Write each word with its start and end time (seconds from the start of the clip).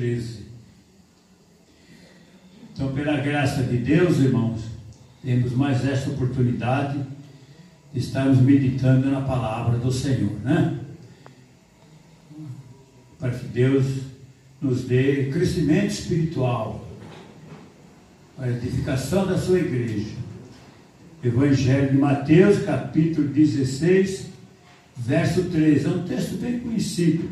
13. 0.00 0.46
Então, 2.72 2.94
pela 2.94 3.18
graça 3.18 3.62
de 3.62 3.76
Deus, 3.76 4.16
irmãos, 4.18 4.62
temos 5.22 5.52
mais 5.52 5.86
esta 5.86 6.08
oportunidade 6.08 6.98
de 7.92 7.98
estarmos 7.98 8.38
meditando 8.38 9.10
na 9.10 9.20
palavra 9.20 9.76
do 9.76 9.92
Senhor, 9.92 10.32
né? 10.42 10.78
Para 13.18 13.30
que 13.32 13.46
Deus 13.48 13.84
nos 14.58 14.84
dê 14.84 15.26
crescimento 15.30 15.90
espiritual, 15.90 16.88
a 18.38 18.48
edificação 18.48 19.26
da 19.26 19.36
sua 19.36 19.58
igreja. 19.58 20.16
Evangelho 21.22 21.90
de 21.90 21.98
Mateus, 21.98 22.62
capítulo 22.62 23.28
16, 23.28 24.28
verso 24.96 25.44
13. 25.44 25.84
É 25.84 25.88
um 25.90 26.04
texto 26.04 26.40
bem 26.40 26.58
conhecido. 26.58 27.28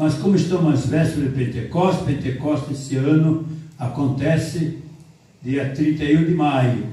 Mas 0.00 0.14
como 0.14 0.34
estamos 0.34 0.72
às 0.72 0.86
vésperas 0.86 1.28
de 1.28 1.44
Pentecostes, 1.44 2.06
Pentecostes 2.06 2.70
esse 2.70 2.96
ano 2.96 3.46
acontece 3.78 4.78
dia 5.42 5.74
31 5.74 6.24
de 6.24 6.34
maio. 6.34 6.86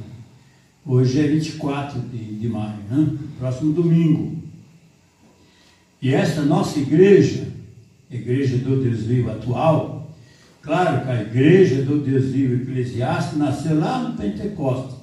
Hoje 0.86 1.22
é 1.22 1.28
24 1.28 2.02
de, 2.02 2.18
de 2.18 2.50
maio, 2.50 2.82
né? 2.92 3.18
próximo 3.40 3.72
domingo. 3.72 4.36
E 6.02 6.14
essa 6.14 6.42
nossa 6.42 6.80
igreja, 6.80 7.48
igreja 8.12 8.58
do 8.58 8.84
Deus 8.84 9.04
vivo 9.04 9.32
atual, 9.32 10.12
claro 10.62 11.06
que 11.06 11.10
a 11.10 11.22
igreja 11.22 11.84
do 11.84 12.00
Deus 12.00 12.26
vivo 12.26 12.62
eclesiástico 12.62 13.40
nasceu 13.40 13.80
lá 13.80 14.04
no 14.04 14.18
Pentecostes. 14.18 14.98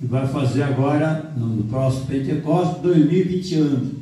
E 0.00 0.06
vai 0.06 0.26
fazer 0.26 0.62
agora, 0.62 1.30
no 1.36 1.62
próximo 1.64 2.06
Pentecostes, 2.06 2.80
2020 2.80 3.54
anos. 3.56 4.01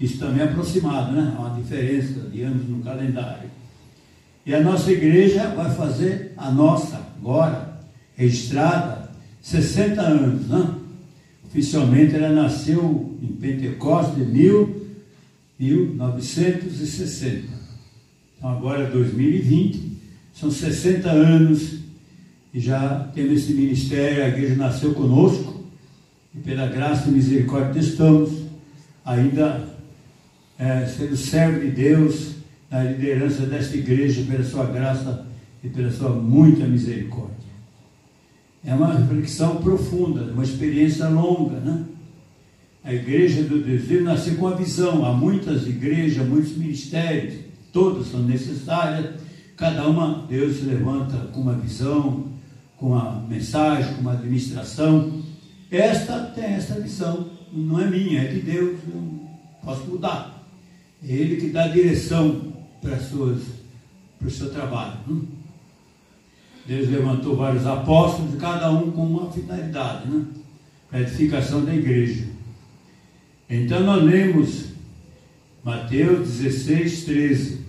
Isso 0.00 0.18
também 0.18 0.40
é 0.40 0.44
aproximado, 0.44 1.12
né? 1.12 1.34
Há 1.36 1.40
uma 1.40 1.60
diferença 1.60 2.20
de 2.30 2.42
anos 2.42 2.66
no 2.66 2.82
calendário. 2.82 3.50
E 4.46 4.54
a 4.54 4.62
nossa 4.62 4.90
igreja 4.90 5.48
vai 5.48 5.70
fazer 5.74 6.32
a 6.38 6.50
nossa, 6.50 6.96
agora, 7.18 7.78
registrada, 8.16 9.10
60 9.42 10.00
anos, 10.00 10.48
né? 10.48 10.74
Oficialmente 11.44 12.14
ela 12.14 12.30
nasceu 12.30 13.18
em 13.20 13.26
Pentecostes 13.26 14.16
de 14.16 14.24
mil, 14.24 14.86
1960. 15.58 17.48
Então 18.38 18.50
agora 18.50 18.84
é 18.84 18.90
2020, 18.90 19.98
são 20.32 20.50
60 20.50 21.10
anos 21.10 21.80
e 22.54 22.60
já 22.60 23.10
temos 23.14 23.42
esse 23.42 23.52
ministério, 23.52 24.24
a 24.24 24.28
igreja 24.28 24.54
nasceu 24.56 24.94
conosco, 24.94 25.62
e 26.34 26.38
pela 26.38 26.66
graça 26.66 27.08
e 27.08 27.12
misericórdia 27.12 27.80
estamos 27.80 28.30
ainda 29.04 29.79
é, 30.60 30.84
sendo 30.84 31.16
servo 31.16 31.60
de 31.60 31.70
Deus 31.70 32.34
na 32.70 32.84
liderança 32.84 33.46
desta 33.46 33.74
igreja, 33.76 34.22
pela 34.30 34.44
sua 34.44 34.66
graça 34.66 35.26
e 35.64 35.70
pela 35.70 35.90
sua 35.90 36.10
muita 36.10 36.66
misericórdia. 36.66 37.40
É 38.62 38.74
uma 38.74 38.92
reflexão 38.92 39.56
profunda, 39.56 40.30
uma 40.32 40.44
experiência 40.44 41.08
longa, 41.08 41.58
né? 41.60 41.86
A 42.84 42.92
igreja 42.92 43.42
do 43.42 43.62
desejo 43.62 44.04
nasceu 44.04 44.36
com 44.36 44.48
a 44.48 44.54
visão. 44.54 45.04
Há 45.04 45.12
muitas 45.14 45.66
igrejas, 45.66 46.26
muitos 46.26 46.56
ministérios, 46.56 47.34
todas 47.72 48.08
são 48.08 48.22
necessárias. 48.22 49.14
Cada 49.56 49.88
uma, 49.88 50.26
Deus 50.28 50.56
se 50.56 50.62
levanta 50.64 51.16
com 51.32 51.40
uma 51.40 51.54
visão, 51.54 52.28
com 52.76 52.88
uma 52.88 53.24
mensagem, 53.26 53.94
com 53.94 54.02
uma 54.02 54.12
administração. 54.12 55.22
Esta 55.70 56.18
tem 56.34 56.44
essa 56.44 56.78
visão, 56.80 57.30
não 57.52 57.80
é 57.80 57.88
minha, 57.88 58.22
é 58.22 58.28
de 58.28 58.40
Deus, 58.40 58.78
eu 58.92 59.20
posso 59.62 59.86
mudar. 59.86 60.39
É 61.02 61.12
Ele 61.12 61.36
que 61.36 61.48
dá 61.48 61.68
direção 61.68 62.52
para, 62.80 62.98
suas, 62.98 63.42
para 64.18 64.28
o 64.28 64.30
seu 64.30 64.50
trabalho. 64.50 64.98
Né? 65.06 65.22
Deus 66.66 66.88
levantou 66.88 67.36
vários 67.36 67.66
apóstolos, 67.66 68.38
cada 68.40 68.70
um 68.70 68.90
com 68.90 69.06
uma 69.06 69.30
finalidade, 69.32 70.08
né? 70.08 70.24
a 70.92 71.00
edificação 71.00 71.64
da 71.64 71.74
igreja. 71.74 72.26
Então 73.48 73.80
nós 73.80 74.02
lemos 74.04 74.66
Mateus 75.64 76.38
16, 76.38 77.04
13. 77.04 77.60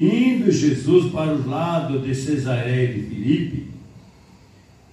Indo 0.00 0.50
Jesus 0.50 1.12
para 1.12 1.34
os 1.34 1.46
lados 1.46 2.02
de 2.02 2.14
Cesareia 2.14 2.92
de 2.92 3.02
Filipe, 3.02 3.68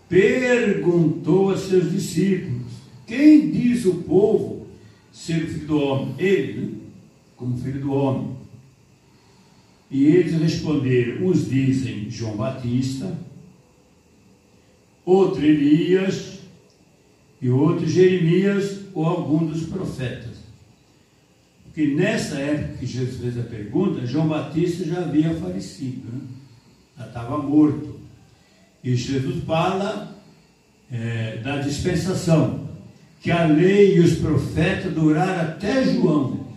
perguntou 0.08 1.52
a 1.52 1.58
seus 1.58 1.92
discípulos: 1.92 2.68
Quem 3.08 3.50
diz 3.50 3.86
o 3.86 3.96
povo 3.96 4.68
ser 5.12 5.44
o 5.44 5.48
filho 5.48 5.68
do 5.68 5.78
homem? 5.80 6.16
Ele, 6.18 6.62
né? 6.62 6.81
Como 7.42 7.58
filho 7.58 7.82
do 7.82 7.92
homem. 7.92 8.36
E 9.90 10.06
eles 10.06 10.40
responderam: 10.40 11.26
uns 11.26 11.50
dizem 11.50 12.08
João 12.08 12.38
Batista, 12.38 13.18
outro 15.04 15.44
Elias, 15.44 16.38
e 17.42 17.50
outro 17.50 17.90
Jeremias 17.90 18.82
ou 18.94 19.06
algum 19.06 19.48
dos 19.48 19.64
profetas. 19.64 20.40
Porque 21.64 21.88
nessa 21.88 22.36
época 22.38 22.78
que 22.78 22.86
Jesus 22.86 23.20
fez 23.20 23.40
a 23.40 23.44
pergunta, 23.44 24.06
João 24.06 24.28
Batista 24.28 24.86
já 24.86 25.00
havia 25.00 25.34
falecido, 25.34 26.08
né? 26.14 26.22
já 27.00 27.08
estava 27.08 27.40
morto. 27.40 28.00
E 28.84 28.96
Jesus 28.96 29.44
fala 29.46 30.16
é, 30.92 31.38
da 31.38 31.58
dispensação, 31.58 32.70
que 33.20 33.32
a 33.32 33.46
lei 33.46 33.98
e 33.98 34.00
os 34.02 34.20
profetas 34.20 34.94
duraram 34.94 35.42
até 35.42 35.84
João. 35.86 36.51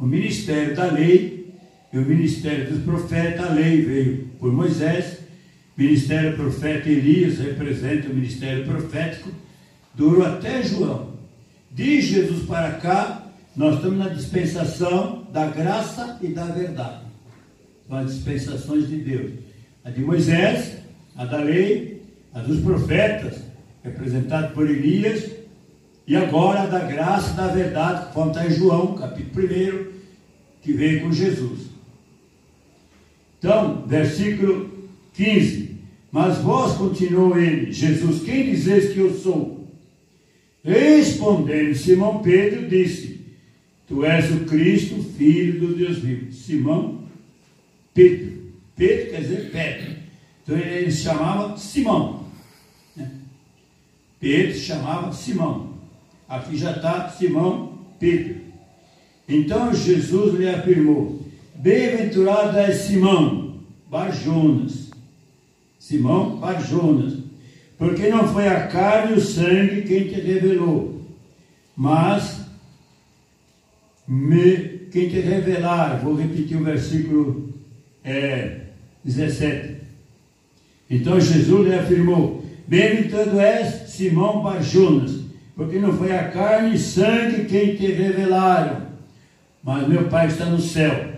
O 0.00 0.06
ministério 0.06 0.74
da 0.74 0.86
lei 0.86 1.54
e 1.92 1.98
o 1.98 2.02
ministério 2.02 2.70
dos 2.70 2.82
profetas, 2.82 3.44
a 3.44 3.52
lei 3.52 3.82
veio 3.82 4.30
por 4.38 4.50
Moisés, 4.50 5.18
ministério 5.76 6.36
profeta 6.36 6.88
Elias 6.88 7.38
representa 7.38 8.08
o 8.08 8.14
ministério 8.14 8.64
profético, 8.64 9.30
durou 9.94 10.24
até 10.24 10.62
João. 10.62 11.10
De 11.70 12.00
Jesus 12.00 12.46
para 12.46 12.72
cá, 12.72 13.26
nós 13.54 13.76
estamos 13.76 13.98
na 13.98 14.08
dispensação 14.08 15.26
da 15.32 15.48
graça 15.48 16.18
e 16.22 16.28
da 16.28 16.46
verdade. 16.46 17.02
São 17.86 17.98
as 17.98 18.14
dispensações 18.14 18.88
de 18.88 18.96
Deus. 18.96 19.32
A 19.84 19.90
de 19.90 20.00
Moisés, 20.00 20.78
a 21.14 21.26
da 21.26 21.38
lei, 21.38 22.02
a 22.32 22.40
dos 22.40 22.60
profetas, 22.60 23.42
representado 23.82 24.54
por 24.54 24.68
Elias, 24.68 25.30
e 26.06 26.16
agora 26.16 26.62
a 26.62 26.66
da 26.66 26.80
graça 26.80 27.32
e 27.32 27.36
da 27.36 27.46
verdade, 27.48 28.06
conforme 28.06 28.30
está 28.30 28.46
em 28.46 28.50
João, 28.50 28.94
capítulo 28.94 29.46
1, 29.46 29.89
que 30.62 30.72
veio 30.72 31.02
com 31.02 31.12
Jesus. 31.12 31.70
Então, 33.38 33.84
versículo 33.86 34.70
15. 35.14 35.70
Mas 36.12 36.38
vós, 36.38 36.76
continuou 36.76 37.38
ele, 37.38 37.72
Jesus, 37.72 38.22
quem 38.22 38.50
dizeis 38.50 38.92
que 38.92 38.98
eu 38.98 39.14
sou? 39.14 39.68
Respondendo 40.62 41.74
Simão 41.74 42.20
Pedro, 42.20 42.68
disse: 42.68 43.20
Tu 43.88 44.04
és 44.04 44.30
o 44.30 44.44
Cristo, 44.44 45.02
filho 45.16 45.60
do 45.60 45.74
Deus 45.74 45.98
vivo. 45.98 46.32
Simão 46.32 47.04
Pedro. 47.94 48.40
Pedro 48.76 49.10
quer 49.10 49.20
dizer 49.20 49.50
Pedro. 49.50 49.96
Então 50.42 50.58
ele 50.58 50.90
se 50.90 51.02
chamava 51.02 51.56
Simão. 51.56 52.26
Né? 52.96 53.10
Pedro 54.18 54.58
chamava 54.58 55.12
Simão. 55.12 55.74
Aqui 56.28 56.56
já 56.56 56.72
está 56.72 57.08
Simão 57.08 57.78
Pedro. 57.98 58.39
Então 59.30 59.72
Jesus 59.72 60.38
lhe 60.38 60.48
afirmou: 60.48 61.22
Bem-aventurado 61.54 62.58
é 62.58 62.72
Simão, 62.72 63.60
Barjonas. 63.88 64.90
Simão 65.78 66.36
Barjonas. 66.36 67.18
Porque 67.78 68.08
não 68.08 68.26
foi 68.28 68.48
a 68.48 68.66
carne 68.66 69.12
e 69.12 69.18
o 69.18 69.20
sangue 69.20 69.82
quem 69.82 70.08
te 70.08 70.20
revelou, 70.20 71.00
mas 71.74 72.40
me, 74.06 74.80
quem 74.90 75.08
te 75.08 75.20
revelar. 75.20 76.00
Vou 76.02 76.14
repetir 76.14 76.56
o 76.56 76.64
versículo 76.64 77.54
é, 78.04 78.62
17. 79.04 79.76
Então 80.90 81.20
Jesus 81.20 81.68
lhe 81.68 81.74
afirmou: 81.74 82.44
Bem-aventurado 82.66 83.38
és 83.38 83.88
Simão 83.90 84.42
Barjonas, 84.42 85.20
porque 85.54 85.78
não 85.78 85.96
foi 85.96 86.10
a 86.16 86.28
carne 86.28 86.74
e 86.74 86.78
sangue 86.78 87.44
quem 87.44 87.76
te 87.76 87.86
revelaram, 87.86 88.89
mas 89.62 89.88
meu 89.88 90.08
Pai 90.08 90.28
está 90.28 90.46
no 90.46 90.60
céu. 90.60 91.10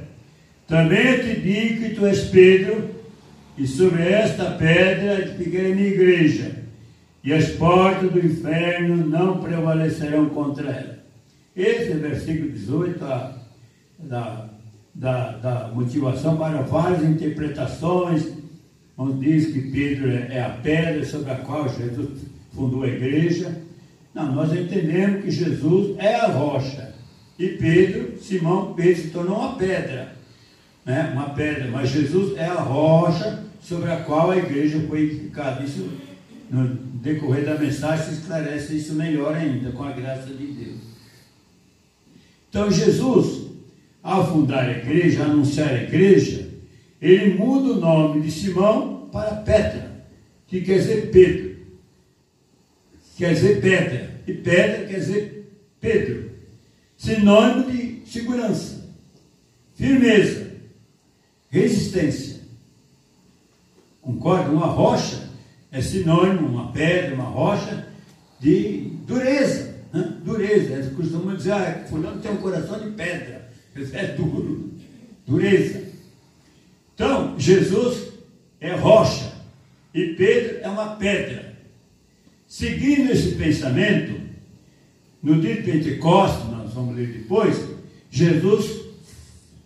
Também 0.66 1.18
te 1.18 1.40
digo 1.40 1.82
que 1.82 1.94
tu 1.94 2.06
és 2.06 2.24
Pedro, 2.24 2.90
e 3.56 3.66
sobre 3.66 4.02
esta 4.02 4.52
pedra 4.52 5.20
edificarei 5.20 5.74
minha 5.74 5.88
igreja, 5.88 6.62
e 7.22 7.32
as 7.32 7.50
portas 7.50 8.10
do 8.10 8.18
inferno 8.18 8.96
não 9.06 9.38
prevalecerão 9.38 10.30
contra 10.30 10.70
ela. 10.70 10.98
Esse 11.54 11.92
é 11.92 11.94
o 11.96 12.00
versículo 12.00 12.50
18 12.50 12.98
da, 12.98 13.36
da, 13.98 14.48
da, 14.94 15.30
da 15.32 15.68
motivação 15.68 16.36
para 16.36 16.62
várias 16.62 17.04
interpretações. 17.04 18.26
Onde 18.96 19.30
diz 19.30 19.52
que 19.52 19.70
Pedro 19.70 20.10
é, 20.10 20.36
é 20.36 20.42
a 20.42 20.50
pedra 20.50 21.04
sobre 21.04 21.30
a 21.30 21.36
qual 21.36 21.68
Jesus 21.68 22.22
fundou 22.54 22.82
a 22.82 22.88
igreja. 22.88 23.54
Não, 24.14 24.32
nós 24.32 24.52
entendemos 24.52 25.24
que 25.24 25.30
Jesus 25.30 25.96
é 25.98 26.16
a 26.16 26.26
rocha. 26.26 26.91
E 27.38 27.48
Pedro, 27.48 28.18
Simão 28.20 28.74
Pedro, 28.74 29.02
se 29.02 29.08
tornou 29.08 29.38
uma 29.38 29.56
pedra. 29.56 30.14
né, 30.84 31.10
uma 31.12 31.30
pedra, 31.30 31.68
mas 31.70 31.90
Jesus 31.90 32.36
é 32.36 32.44
a 32.44 32.54
rocha 32.54 33.44
sobre 33.60 33.90
a 33.90 34.00
qual 34.00 34.30
a 34.30 34.36
igreja 34.36 34.80
foi 34.88 35.02
edificada. 35.02 35.62
Isso, 35.64 35.88
no 36.50 36.68
decorrer 36.68 37.44
da 37.44 37.58
mensagem, 37.58 38.06
se 38.06 38.20
esclarece 38.20 38.76
isso 38.76 38.94
melhor 38.94 39.34
ainda, 39.34 39.70
com 39.72 39.84
a 39.84 39.92
graça 39.92 40.26
de 40.26 40.46
Deus. 40.46 40.80
Então, 42.48 42.70
Jesus, 42.70 43.46
ao 44.02 44.30
fundar 44.30 44.68
a 44.68 44.72
igreja, 44.72 45.22
anunciar 45.22 45.70
a 45.70 45.82
igreja, 45.84 46.50
ele 47.00 47.34
muda 47.34 47.72
o 47.72 47.80
nome 47.80 48.20
de 48.20 48.30
Simão 48.30 49.08
para 49.10 49.36
Petra, 49.36 50.04
que 50.46 50.60
quer 50.60 50.78
dizer 50.78 51.10
Pedro. 51.10 51.52
Quer 53.16 53.34
dizer 53.34 53.60
pedra. 53.60 54.20
E 54.26 54.32
pedra 54.32 54.86
quer 54.86 54.98
dizer 54.98 55.52
Pedro. 55.80 56.31
Sinônimo 57.02 57.68
de 57.68 58.08
segurança, 58.08 58.80
firmeza, 59.74 60.52
resistência. 61.50 62.42
Concorda? 64.00 64.52
Uma 64.52 64.66
rocha 64.66 65.28
é 65.72 65.80
sinônimo, 65.80 66.46
uma 66.46 66.70
pedra, 66.70 67.16
uma 67.16 67.24
rocha, 67.24 67.88
de 68.38 68.92
dureza. 69.04 69.74
Né? 69.92 70.16
Dureza. 70.22 70.74
Eles 70.74 70.92
costumam 70.94 71.34
dizer, 71.34 71.54
ah, 71.54 71.84
fulano 71.88 72.20
tem 72.20 72.30
um 72.30 72.36
coração 72.36 72.78
de 72.78 72.92
pedra. 72.92 73.50
É 73.94 74.06
duro. 74.14 74.72
Dureza. 75.26 75.82
Então, 76.94 77.36
Jesus 77.36 78.12
é 78.60 78.76
rocha 78.76 79.32
e 79.92 80.14
Pedro 80.14 80.58
é 80.62 80.68
uma 80.68 80.94
pedra. 80.94 81.56
Seguindo 82.46 83.10
esse 83.10 83.34
pensamento, 83.34 84.20
no 85.20 85.40
dia 85.40 85.56
de 85.56 85.62
Pentecostes, 85.62 86.51
nós 86.72 86.74
vamos 86.74 86.96
ler 86.96 87.08
depois, 87.08 87.68
Jesus 88.10 88.80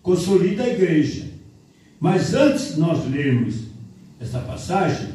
consolida 0.02 0.64
a 0.64 0.68
igreja. 0.68 1.26
Mas 2.00 2.34
antes 2.34 2.74
de 2.74 2.80
nós 2.80 3.08
lermos 3.08 3.54
essa 4.20 4.40
passagem, 4.40 5.10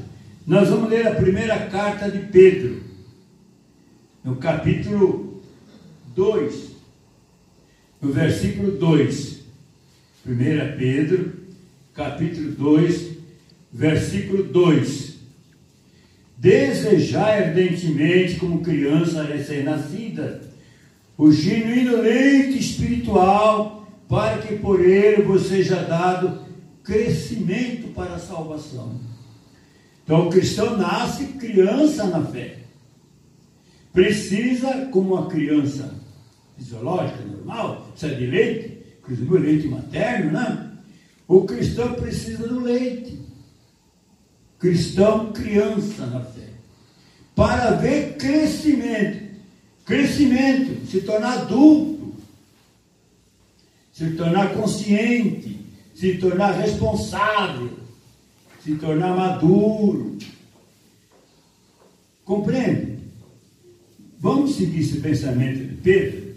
nós 0.47 0.69
vamos 0.69 0.89
ler 0.89 1.05
a 1.05 1.15
primeira 1.15 1.67
carta 1.67 2.09
de 2.09 2.19
Pedro, 2.27 2.81
no 4.23 4.37
capítulo 4.37 5.41
2, 6.15 6.71
no 8.01 8.13
versículo 8.13 8.71
2. 8.71 9.41
1 10.25 10.77
Pedro, 10.77 11.33
capítulo 11.93 12.51
2, 12.51 13.17
versículo 13.71 14.43
2. 14.43 15.11
Desejai 16.37 17.49
ardentemente, 17.49 18.35
como 18.35 18.61
criança 18.61 19.23
recém-nascida, 19.23 20.50
o 21.17 21.31
genuíno 21.31 21.97
leite 21.97 22.59
espiritual, 22.59 23.87
para 24.07 24.39
que 24.39 24.55
por 24.57 24.83
ele 24.83 25.23
vos 25.23 25.47
seja 25.47 25.83
dado 25.83 26.41
crescimento 26.83 27.93
para 27.93 28.15
a 28.15 28.19
salvação. 28.19 28.99
Então 30.03 30.27
o 30.27 30.29
cristão 30.29 30.77
nasce 30.77 31.25
criança 31.33 32.05
na 32.05 32.21
fé. 32.25 32.57
Precisa, 33.93 34.87
como 34.91 35.15
uma 35.15 35.27
criança 35.27 35.93
fisiológica, 36.57 37.23
normal, 37.23 37.87
precisa 37.91 38.15
de 38.15 38.25
leite, 38.25 38.77
inclusive 38.99 39.33
o 39.33 39.39
leite 39.39 39.67
materno, 39.67 40.31
né? 40.31 40.71
O 41.27 41.45
cristão 41.45 41.93
precisa 41.93 42.47
do 42.47 42.59
leite. 42.59 43.19
Cristão, 44.59 45.31
criança 45.31 46.05
na 46.07 46.19
fé. 46.21 46.49
Para 47.33 47.71
ver 47.71 48.17
crescimento. 48.17 49.20
Crescimento, 49.91 50.89
se 50.89 51.01
tornar 51.01 51.39
adulto, 51.39 52.13
se 53.91 54.11
tornar 54.11 54.53
consciente, 54.53 55.57
se 55.93 56.13
tornar 56.13 56.53
responsável, 56.53 57.71
se 58.63 58.75
tornar 58.75 59.13
maduro. 59.17 60.17
Compreende? 62.23 62.99
Vamos 64.17 64.55
seguir 64.55 64.79
esse 64.79 65.01
pensamento 65.01 65.59
de 65.59 65.75
Pedro. 65.75 66.35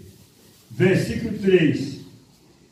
Versículo 0.69 1.37
3. 1.37 1.99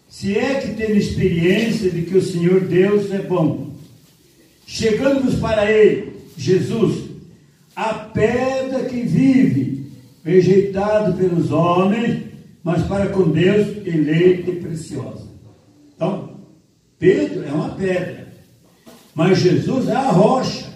Se 0.10 0.38
é 0.38 0.60
que 0.60 0.76
tem 0.76 0.98
experiência 0.98 1.90
de 1.90 2.02
que 2.02 2.18
o 2.18 2.22
Senhor 2.22 2.60
Deus 2.60 3.10
é 3.10 3.20
bom, 3.20 3.74
chegando-nos 4.68 5.36
para 5.36 5.72
Ele, 5.72 6.12
Jesus, 6.36 7.10
a 7.74 7.94
pedra 7.94 8.84
que 8.84 9.02
vive, 9.04 9.83
rejeitado 10.24 11.14
pelos 11.14 11.52
homens, 11.52 12.24
mas 12.64 12.82
para 12.84 13.08
com 13.10 13.30
Deus 13.30 13.68
eleita 13.86 14.52
e 14.52 14.56
preciosa. 14.56 15.28
Então, 15.96 16.40
Pedro 16.98 17.46
é 17.46 17.52
uma 17.52 17.76
pedra, 17.76 18.28
mas 19.14 19.40
Jesus 19.40 19.90
é 19.90 19.96
a 19.96 20.10
rocha. 20.10 20.72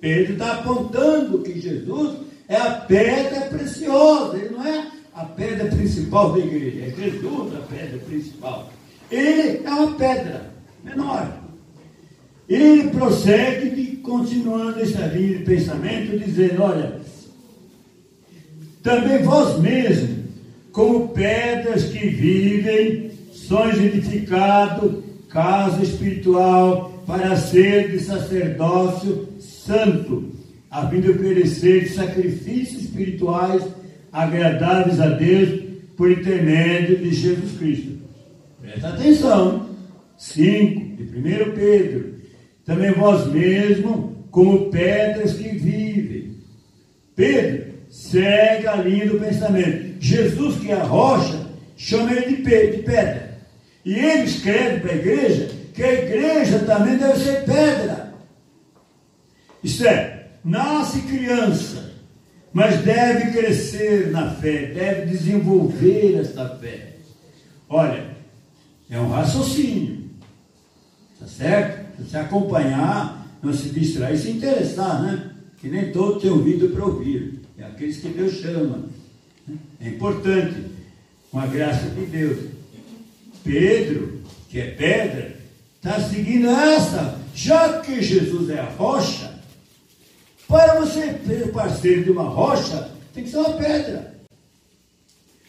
Pedro 0.00 0.32
está 0.32 0.52
apontando 0.52 1.40
que 1.40 1.60
Jesus 1.60 2.16
é 2.48 2.56
a 2.56 2.72
pedra 2.72 3.42
preciosa, 3.42 4.36
ele 4.36 4.50
não 4.50 4.66
é 4.66 4.90
a 5.14 5.24
pedra 5.24 5.66
principal 5.66 6.32
da 6.32 6.38
igreja, 6.38 6.86
é 6.86 6.90
Jesus 6.90 7.54
a 7.54 7.60
pedra 7.60 7.98
principal. 7.98 8.70
Ele 9.10 9.62
é 9.64 9.70
uma 9.70 9.92
pedra 9.92 10.50
menor. 10.82 11.40
Ele 12.48 12.90
prossegue 12.90 13.96
continuando 13.98 14.80
essa 14.80 15.06
linha 15.06 15.38
de 15.38 15.44
pensamento, 15.44 16.18
dizendo: 16.18 16.62
olha, 16.62 17.00
também 18.84 19.22
vós 19.22 19.58
mesmos, 19.60 20.26
como 20.70 21.08
pedras 21.08 21.84
que 21.84 22.06
vivem, 22.06 23.10
sois 23.32 23.78
edificados 23.82 25.02
casa 25.30 25.82
espiritual 25.82 27.02
para 27.06 27.34
ser 27.34 27.90
de 27.90 27.98
sacerdócio 27.98 29.28
santo, 29.40 30.32
a 30.70 30.86
fim 30.88 31.00
de 31.00 31.10
oferecer 31.10 31.88
sacrifícios 31.88 32.84
espirituais 32.84 33.64
agradáveis 34.12 35.00
a 35.00 35.08
Deus 35.08 35.62
por 35.96 36.10
intermédio 36.10 36.98
de 36.98 37.12
Jesus 37.12 37.58
Cristo. 37.58 37.98
Presta 38.60 38.88
atenção. 38.88 39.70
5 40.16 40.96
de 40.96 41.02
1 41.02 41.54
Pedro. 41.54 42.14
Também 42.64 42.92
vós 42.92 43.26
mesmo, 43.32 44.24
como 44.30 44.70
pedras 44.70 45.32
que 45.32 45.48
vivem. 45.48 46.36
Pedro 47.16 47.63
segue 48.14 48.68
a 48.68 48.76
linha 48.76 49.08
do 49.08 49.18
pensamento. 49.18 49.96
Jesus, 49.98 50.60
que 50.60 50.70
é 50.70 50.74
a 50.74 50.84
rocha, 50.84 51.46
chama 51.76 52.12
ele 52.12 52.36
de 52.36 52.42
pedra. 52.82 53.38
E 53.84 53.92
ele 53.92 54.24
escreve 54.24 54.80
para 54.80 54.92
a 54.92 54.96
igreja 54.96 55.50
que 55.74 55.82
a 55.82 55.92
igreja 55.92 56.60
também 56.60 56.96
deve 56.96 57.18
ser 57.18 57.44
pedra. 57.44 58.14
Isto 59.62 59.86
é, 59.86 60.26
nasce 60.44 61.02
criança, 61.02 61.92
mas 62.52 62.78
deve 62.82 63.32
crescer 63.32 64.10
na 64.12 64.30
fé, 64.30 64.66
deve 64.66 65.06
desenvolver 65.06 66.20
esta 66.20 66.48
fé. 66.50 66.94
Olha, 67.68 68.14
é 68.88 69.00
um 69.00 69.08
raciocínio, 69.08 70.10
tá 71.18 71.26
certo? 71.26 71.96
Se 71.96 72.10
você 72.10 72.18
acompanhar, 72.18 73.26
não 73.42 73.52
se 73.52 73.70
distrair, 73.70 74.18
se 74.18 74.30
interessar, 74.30 75.02
né? 75.02 75.30
Que 75.58 75.68
nem 75.68 75.90
todos 75.90 76.22
têm 76.22 76.30
ouvido 76.30 76.68
para 76.68 76.84
ouvir, 76.84 77.43
é 77.58 77.64
aqueles 77.64 77.98
que 77.98 78.08
Deus 78.08 78.34
chama. 78.34 78.88
Né? 79.46 79.56
É 79.80 79.88
importante, 79.88 80.66
com 81.30 81.38
a 81.38 81.46
graça 81.46 81.88
de 81.90 82.06
Deus. 82.06 82.50
Pedro, 83.42 84.22
que 84.48 84.60
é 84.60 84.70
pedra, 84.70 85.36
está 85.76 86.00
seguindo 86.00 86.48
essa, 86.48 87.20
já 87.34 87.80
que 87.80 88.02
Jesus 88.02 88.48
é 88.50 88.60
a 88.60 88.70
rocha, 88.70 89.34
para 90.48 90.80
você 90.80 91.18
ser 91.26 91.52
parceiro 91.52 92.04
de 92.04 92.10
uma 92.10 92.28
rocha, 92.28 92.90
tem 93.12 93.24
que 93.24 93.30
ser 93.30 93.38
uma 93.38 93.56
pedra. 93.56 94.14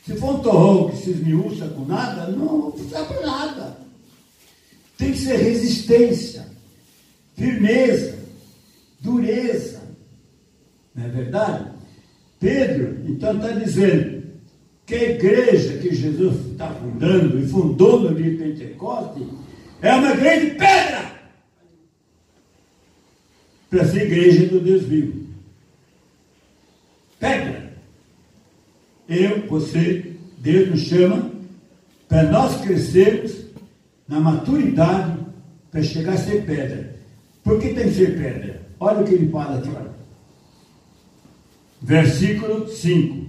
Se 0.06 0.16
for 0.18 0.36
um 0.36 0.40
torrão 0.40 0.90
que 0.90 0.98
se 0.98 1.12
esmiuça 1.12 1.68
com 1.70 1.86
nada, 1.86 2.28
não 2.28 2.72
precisa 2.72 3.04
para 3.06 3.26
nada. 3.26 3.78
Tem 4.98 5.12
que 5.12 5.18
ser 5.18 5.38
resistência, 5.38 6.48
firmeza, 7.36 8.18
dureza. 9.00 9.82
Não 10.94 11.06
é 11.06 11.10
verdade? 11.10 11.75
Pedro, 12.46 12.98
então, 13.08 13.36
está 13.38 13.50
dizendo: 13.50 14.24
que 14.86 14.94
a 14.94 15.10
igreja 15.10 15.80
que 15.80 15.96
Jesus 15.96 16.36
está 16.52 16.70
fundando 16.76 17.40
e 17.40 17.48
fundou 17.48 18.02
no 18.02 18.14
dia 18.14 18.30
de 18.30 18.38
Pentecostes 18.38 19.28
é 19.82 19.96
uma 19.96 20.14
grande 20.14 20.52
pedra 20.52 21.12
para 23.68 23.86
ser 23.86 24.04
igreja 24.04 24.46
do 24.46 24.60
Deus 24.60 24.84
vivo. 24.84 25.26
Pedra. 27.20 27.74
Eu, 29.10 29.48
você, 29.48 30.14
Deus 30.38 30.70
nos 30.70 30.82
chama 30.82 31.32
para 32.08 32.30
nós 32.30 32.62
crescermos 32.62 33.44
na 34.08 34.20
maturidade 34.20 35.18
para 35.72 35.82
chegar 35.82 36.14
a 36.14 36.18
ser 36.18 36.46
pedra. 36.46 36.96
Por 37.44 37.60
que 37.60 37.74
tem 37.74 37.86
que 37.86 37.96
ser 37.96 38.16
pedra? 38.16 38.62
Olha 38.80 39.02
o 39.02 39.04
que 39.04 39.16
ele 39.16 39.32
fala 39.32 39.58
aqui. 39.58 39.95
Versículo 41.86 42.68
5 42.68 43.26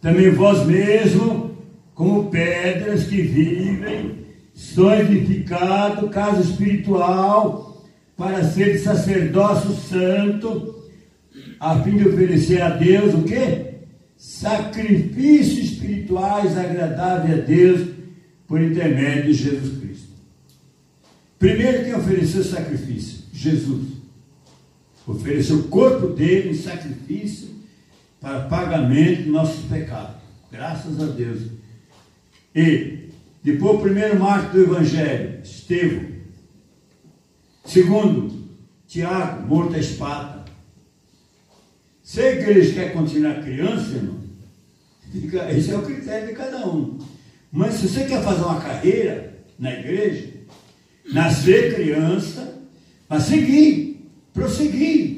também 0.00 0.30
vós 0.30 0.64
mesmo, 0.64 1.58
como 1.92 2.30
pedras 2.30 3.02
que 3.08 3.22
vivem, 3.22 4.20
sois 4.54 5.10
edificado 5.10 6.08
casa 6.10 6.42
espiritual 6.42 7.84
para 8.16 8.44
ser 8.44 8.78
sacerdócio 8.78 9.74
santo, 9.74 10.76
a 11.58 11.82
fim 11.82 11.96
de 11.96 12.08
oferecer 12.08 12.62
a 12.62 12.70
Deus 12.70 13.14
o 13.14 13.24
quê? 13.24 13.78
Sacrifícios 14.16 15.72
espirituais 15.72 16.56
agradáveis 16.56 17.36
a 17.36 17.42
Deus 17.42 17.88
por 18.46 18.62
intermédio 18.62 19.34
de 19.34 19.42
Jesus 19.42 19.80
Cristo. 19.80 20.12
Primeiro 21.36 21.82
quem 21.82 21.96
ofereceu 21.96 22.44
sacrifício? 22.44 23.24
Jesus. 23.32 23.88
Ofereceu 25.04 25.56
o 25.56 25.64
corpo 25.64 26.14
dele 26.14 26.50
em 26.50 26.54
sacrifício 26.54 27.55
para 28.26 28.40
pagamento 28.40 29.22
de 29.22 29.30
nossos 29.30 29.66
pecados. 29.66 30.16
Graças 30.50 31.00
a 31.00 31.06
Deus. 31.06 31.42
E 32.52 33.10
depois 33.44 33.76
o 33.76 33.82
primeiro 33.82 34.18
marco 34.18 34.52
do 34.52 34.64
Evangelho, 34.64 35.40
Estevão. 35.44 36.06
Segundo, 37.64 38.48
Tiago, 38.88 39.46
morto 39.46 39.76
à 39.76 39.78
espada. 39.78 40.44
Se 42.02 42.20
a 42.20 42.32
igreja 42.32 42.74
quer 42.74 42.92
continuar 42.92 43.44
criança, 43.44 43.94
irmão, 43.94 44.18
esse 45.56 45.70
é 45.70 45.76
o 45.76 45.82
critério 45.82 46.26
de 46.26 46.34
cada 46.34 46.66
um. 46.66 46.98
Mas 47.52 47.74
se 47.74 47.88
você 47.88 48.06
quer 48.06 48.24
fazer 48.24 48.42
uma 48.42 48.60
carreira 48.60 49.38
na 49.56 49.72
igreja, 49.72 50.30
nascer 51.12 51.76
criança, 51.76 52.60
mas 53.08 53.22
seguir, 53.22 54.10
prosseguir, 54.34 55.15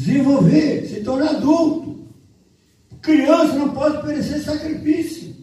desenvolver, 0.00 0.86
se 0.86 1.02
tornar 1.02 1.36
adulto. 1.36 2.08
Criança 3.02 3.54
não 3.54 3.70
pode 3.74 3.98
oferecer 3.98 4.40
sacrifício. 4.40 5.34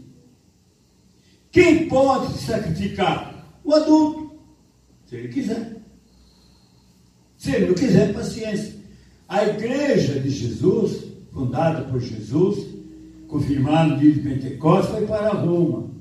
Quem 1.52 1.88
pode 1.88 2.34
se 2.34 2.46
sacrificar? 2.46 3.60
O 3.64 3.74
adulto, 3.74 4.40
se 5.06 5.16
ele 5.16 5.28
quiser. 5.28 5.78
Se 7.38 7.52
ele 7.52 7.68
não 7.68 7.76
quiser, 7.76 8.14
paciência. 8.14 8.76
A 9.28 9.46
igreja 9.46 10.20
de 10.20 10.30
Jesus, 10.30 11.04
fundada 11.32 11.84
por 11.84 12.00
Jesus, 12.00 12.66
confirmado 13.28 13.92
no 13.92 14.00
dia 14.00 14.12
de 14.12 14.22
Pentecostes, 14.22 14.92
foi 14.92 15.06
para 15.06 15.34
Roma. 15.34 15.92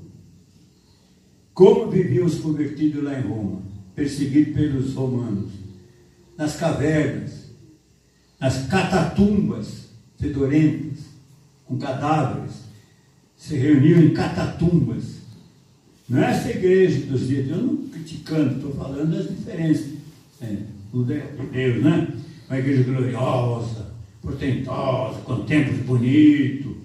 Como 1.53 1.91
viviam 1.91 2.25
os 2.25 2.39
convertidos 2.39 3.03
lá 3.03 3.19
em 3.19 3.23
Roma? 3.23 3.61
Perseguidos 3.93 4.53
pelos 4.53 4.93
romanos. 4.93 5.51
Nas 6.37 6.55
cavernas, 6.55 7.46
nas 8.39 8.67
catatumbas 8.67 9.87
fedorentas, 10.19 10.99
com 11.65 11.77
cadáveres. 11.77 12.67
Se 13.35 13.55
reuniam 13.55 13.99
em 13.99 14.13
catatumbas. 14.13 15.17
Não 16.09 16.23
é 16.23 16.31
essa 16.31 16.49
igreja 16.49 17.05
dos 17.05 17.27
dias 17.27 17.45
de 17.45 17.51
eu 17.51 17.57
não 17.57 17.77
criticando, 17.89 18.55
estou 18.55 18.73
falando 18.73 19.15
das 19.15 19.29
diferenças. 19.29 19.93
É, 20.41 20.55
tudo 20.91 21.13
é 21.13 21.19
de 21.19 21.45
Deus, 21.47 21.83
né? 21.83 22.07
Uma 22.49 22.59
igreja 22.59 22.83
gloriosa, 22.83 23.91
portentosa, 24.21 25.19
com 25.21 25.43
templos 25.43 25.79
bonitos. 25.79 26.77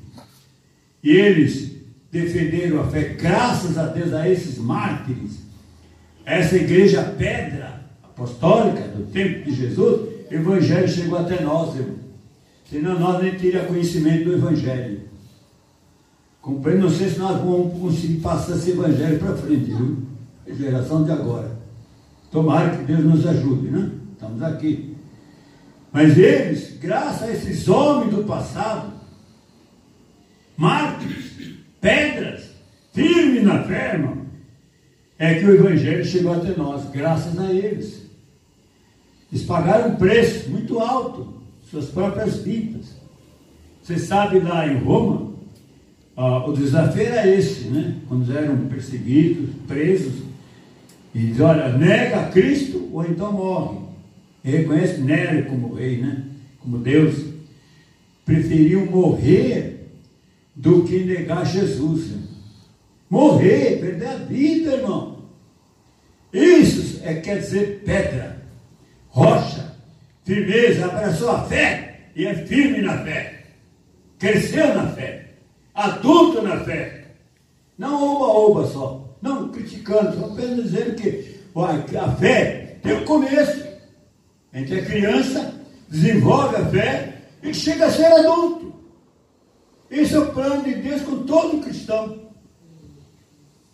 E 1.02 1.10
eles 1.10 1.72
defenderam 2.10 2.80
a 2.80 2.86
fé, 2.88 3.16
graças 3.18 3.78
a 3.78 3.86
Deus, 3.86 4.12
a 4.12 4.28
esses 4.28 4.58
mártires. 4.58 5.38
Essa 6.24 6.56
igreja 6.56 7.02
pedra 7.02 7.82
apostólica 8.02 8.88
do 8.88 9.10
tempo 9.10 9.44
de 9.44 9.56
Jesus, 9.56 10.11
Evangelho 10.34 10.88
chegou 10.88 11.18
até 11.18 11.42
nós, 11.42 11.76
irmão. 11.76 11.96
Senão 12.68 12.98
nós 12.98 13.22
nem 13.22 13.34
teríamos 13.34 13.68
conhecimento 13.68 14.24
do 14.24 14.34
Evangelho. 14.34 15.00
Compreendo, 16.42 16.82
não 16.82 16.90
sei 16.90 17.08
se 17.08 17.20
nós 17.20 17.40
vamos 17.40 17.78
conseguir 17.78 18.20
passar 18.20 18.56
esse 18.56 18.72
evangelho 18.72 19.18
para 19.20 19.36
frente, 19.36 19.66
viu? 19.66 19.98
A 20.44 20.52
geração 20.52 21.04
de 21.04 21.12
agora. 21.12 21.56
Tomara 22.32 22.76
que 22.76 22.82
Deus 22.82 23.04
nos 23.04 23.24
ajude, 23.24 23.68
né? 23.68 23.92
Estamos 24.12 24.42
aqui. 24.42 24.96
Mas 25.92 26.18
eles, 26.18 26.76
graças 26.80 27.22
a 27.22 27.32
esses 27.32 27.68
homens 27.68 28.12
do 28.12 28.24
passado, 28.24 28.92
mártires, 30.56 31.32
pedras, 31.80 32.50
firmes 32.92 33.44
na 33.44 33.62
fé, 33.62 34.02
é 35.18 35.34
que 35.34 35.44
o 35.44 35.54
Evangelho 35.54 36.04
chegou 36.04 36.32
até 36.32 36.56
nós, 36.56 36.90
graças 36.90 37.38
a 37.38 37.52
eles. 37.52 38.01
Eles 39.32 39.44
pagaram 39.44 39.92
um 39.92 39.96
preço 39.96 40.50
muito 40.50 40.78
alto, 40.78 41.32
suas 41.70 41.86
próprias 41.86 42.36
vidas. 42.42 42.94
Você 43.82 43.98
sabe 43.98 44.38
lá 44.38 44.66
em 44.66 44.78
Roma, 44.78 45.32
ah, 46.14 46.46
o 46.46 46.52
desafio 46.52 47.02
era 47.02 47.26
esse, 47.26 47.64
né? 47.68 47.96
Quando 48.06 48.30
eram 48.36 48.56
perseguidos, 48.68 49.48
presos, 49.66 50.22
e 51.14 51.18
diz, 51.18 51.40
olha, 51.40 51.76
nega 51.76 52.28
Cristo 52.30 52.88
ou 52.92 53.04
então 53.04 53.32
morre. 53.32 53.80
E 54.44 54.50
reconhece 54.50 55.00
Nero 55.00 55.46
como 55.46 55.74
rei, 55.74 55.98
né? 55.98 56.24
Como 56.58 56.78
Deus. 56.78 57.24
Preferiam 58.24 58.86
morrer 58.86 59.88
do 60.54 60.84
que 60.84 61.04
negar 61.04 61.44
Jesus. 61.44 62.08
Né? 62.10 62.22
Morrer, 63.10 63.78
perder 63.78 64.06
a 64.06 64.16
vida, 64.16 64.72
irmão. 64.72 65.18
Isso 66.32 67.00
é, 67.04 67.14
quer 67.14 67.40
dizer 67.40 67.82
pedra, 67.84 68.31
firmeza, 70.24 70.86
abraçou 70.86 71.30
a 71.30 71.44
fé 71.44 72.08
e 72.14 72.26
é 72.26 72.34
firme 72.34 72.80
na 72.82 72.98
fé. 72.98 73.44
Cresceu 74.18 74.74
na 74.74 74.88
fé 74.88 75.22
adulto 75.74 76.42
na 76.42 76.60
fé. 76.60 77.04
Não 77.78 78.02
oba-oba 78.02 78.66
só. 78.68 79.16
Não 79.20 79.50
criticando, 79.50 80.18
só 80.18 80.26
apenas 80.26 80.64
dizendo 80.64 80.96
que 80.96 81.96
a 81.96 82.12
fé 82.16 82.78
tem 82.82 82.94
um 82.94 83.04
começo. 83.04 83.64
A 84.52 84.58
gente 84.58 84.78
é 84.78 84.82
criança, 84.82 85.54
desenvolve 85.88 86.56
a 86.56 86.66
fé 86.66 87.22
e 87.42 87.54
chega 87.54 87.86
a 87.86 87.90
ser 87.90 88.06
adulto. 88.06 88.72
Esse 89.90 90.14
é 90.14 90.18
o 90.18 90.32
plano 90.32 90.64
de 90.64 90.74
Deus 90.74 91.02
com 91.02 91.22
todo 91.24 91.62
cristão. 91.62 92.30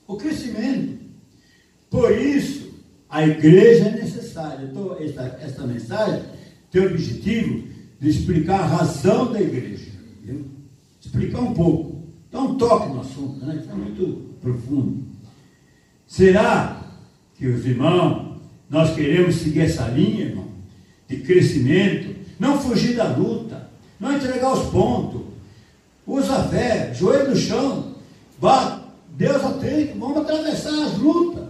O 0.07 0.17
crescimento. 0.17 0.99
Por 1.91 2.13
isso, 2.13 2.69
a 3.09 3.27
igreja 3.27 3.89
é 3.89 3.93
necessária. 3.93 4.65
Então, 4.65 4.97
esta, 5.01 5.39
esta 5.43 5.67
mensagem 5.67 6.23
tem 6.71 6.83
o 6.83 6.91
objetivo 6.91 7.69
de 8.01 8.09
explicar 8.09 8.61
a 8.61 8.67
razão 8.67 9.33
da 9.33 9.41
igreja. 9.41 9.91
Entendeu? 10.23 10.59
explicar 11.01 11.41
um 11.41 11.55
pouco. 11.55 12.03
Dá 12.31 12.41
um 12.41 12.57
toque 12.57 12.89
no 12.93 13.01
assunto, 13.01 13.45
né? 13.45 13.57
Isso 13.57 13.71
é 13.71 13.75
muito 13.75 14.35
profundo. 14.41 15.05
Será 16.07 16.83
que 17.35 17.47
os 17.47 17.65
irmãos, 17.65 18.41
nós 18.69 18.95
queremos 18.95 19.37
seguir 19.37 19.61
essa 19.61 19.89
linha, 19.89 20.27
irmão, 20.27 20.49
de 21.07 21.19
crescimento, 21.19 22.17
não 22.39 22.59
fugir 22.59 22.97
da 22.97 23.17
luta, 23.17 23.71
não 23.99 24.13
entregar 24.13 24.53
os 24.53 24.69
pontos, 24.71 25.23
usa 26.07 26.37
a 26.37 26.49
fé, 26.49 26.93
joelho 26.95 27.31
no 27.31 27.37
chão, 27.37 27.95
bate, 28.41 28.83
Deus 29.17 29.43
atende, 29.43 29.99
vamos 29.99 30.19
atravessar 30.19 30.85
as 30.85 30.99
lutas, 30.99 31.45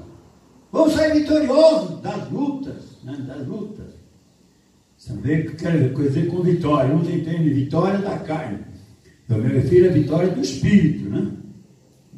vamos 0.72 0.94
sair 0.94 1.20
vitoriosos 1.20 2.00
das 2.00 2.30
lutas, 2.30 2.82
né? 3.02 3.16
das 3.26 3.46
lutas. 3.46 3.87
Que 4.98 5.56
quer 5.56 5.92
dizer 5.94 6.26
com 6.26 6.42
vitória, 6.42 6.94
uns 6.94 7.08
entendem 7.08 7.52
vitória 7.52 7.98
da 7.98 8.18
carne, 8.18 8.58
eu 9.28 9.38
me 9.38 9.48
refiro 9.48 9.88
à 9.88 9.92
vitória 9.92 10.30
do 10.30 10.40
Espírito, 10.40 11.08
né? 11.08 11.32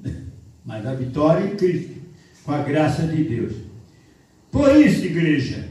Mas 0.65 0.87
a 0.87 0.95
vitória 0.95 1.45
em 1.45 1.57
Cristo, 1.57 1.95
com 2.45 2.53
a 2.53 2.63
graça 2.63 3.07
de 3.07 3.23
Deus. 3.23 3.53
Por 4.51 4.75
isso, 4.77 5.05
igreja, 5.05 5.69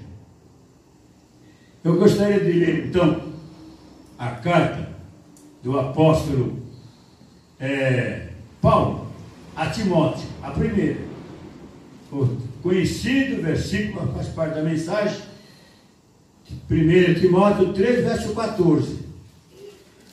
eu 1.83 1.97
gostaria 1.97 2.39
de 2.39 2.51
ler 2.51 2.87
então 2.87 3.33
a 4.17 4.31
carta 4.31 4.89
do 5.63 5.79
apóstolo 5.79 6.59
é, 7.59 8.29
Paulo 8.61 9.09
a 9.59 9.65
Timóteo, 9.69 10.25
a 10.41 10.51
primeira. 10.51 11.01
O 12.11 12.37
conhecido 12.63 13.41
versículo 13.41 14.13
faz 14.13 14.29
parte 14.29 14.55
da 14.55 14.63
mensagem, 14.63 15.19
1 16.69 17.19
Timóteo 17.19 17.73
3, 17.73 18.03
verso 18.03 18.33
14. 18.33 18.99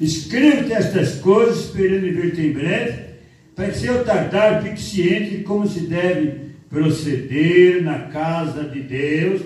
Escrevo-te 0.00 0.72
estas 0.72 1.16
coisas, 1.16 1.66
esperando 1.66 2.14
ver-te 2.14 2.40
em 2.42 2.52
breve, 2.52 3.06
para 3.54 3.70
que 3.70 3.78
se 3.78 3.86
eu 3.86 4.04
tardar, 4.04 4.62
fique 4.62 4.80
ciente 4.80 5.38
de 5.38 5.44
como 5.44 5.66
se 5.66 5.80
deve 5.80 6.46
proceder 6.68 7.82
na 7.82 8.00
casa 8.00 8.64
de 8.64 8.80
Deus, 8.82 9.42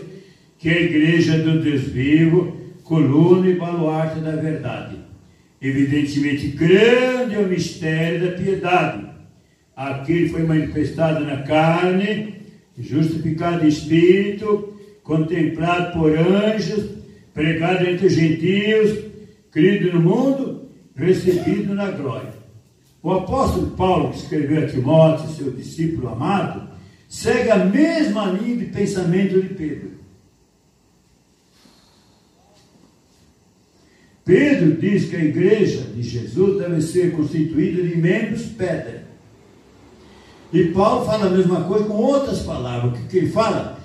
que 0.58 0.68
é 0.68 0.72
a 0.72 0.80
igreja 0.82 1.38
do 1.38 1.60
Deus 1.60 1.82
vivo, 1.82 2.56
coluna 2.82 3.48
e 3.48 3.54
baluarte 3.54 4.18
da 4.20 4.32
verdade. 4.32 4.96
Evidentemente, 5.62 6.48
grande 6.48 7.34
é 7.34 7.38
o 7.38 7.46
mistério 7.46 8.20
da 8.20 8.36
piedade. 8.36 9.06
Aquele 9.76 10.28
foi 10.28 10.42
manifestado 10.42 11.24
na 11.24 11.42
carne, 11.42 12.34
justificado 12.78 13.64
em 13.64 13.68
espírito, 13.68 14.74
contemplado 15.02 15.92
por 15.92 16.16
anjos, 16.16 16.84
pregado 17.32 17.86
entre 17.86 18.06
os 18.06 18.12
gentios, 18.12 18.98
crido 19.50 19.92
no 19.94 20.00
mundo, 20.00 20.68
recebido 20.94 21.74
na 21.74 21.90
glória. 21.90 22.34
O 23.02 23.12
apóstolo 23.12 23.68
Paulo, 23.68 24.10
que 24.10 24.18
escreveu 24.18 24.64
a 24.64 24.66
Timóteo, 24.66 25.30
seu 25.30 25.50
discípulo 25.52 26.08
amado, 26.08 26.68
segue 27.08 27.50
a 27.50 27.64
mesma 27.64 28.26
linha 28.26 28.56
de 28.56 28.66
pensamento 28.66 29.40
de 29.40 29.48
Pedro. 29.54 29.90
Pedro 34.24 34.76
diz 34.76 35.08
que 35.08 35.16
a 35.16 35.24
igreja 35.24 35.80
de 35.80 36.02
Jesus 36.02 36.58
deve 36.60 36.80
ser 36.82 37.12
constituída 37.12 37.82
de 37.82 37.96
membros 37.96 38.42
pedra. 38.42 39.08
E 40.52 40.64
Paulo 40.66 41.04
fala 41.06 41.26
a 41.26 41.30
mesma 41.30 41.64
coisa 41.64 41.86
com 41.86 41.94
outras 41.94 42.40
palavras, 42.40 43.00
que 43.08 43.18
ele 43.18 43.30
fala 43.30 43.79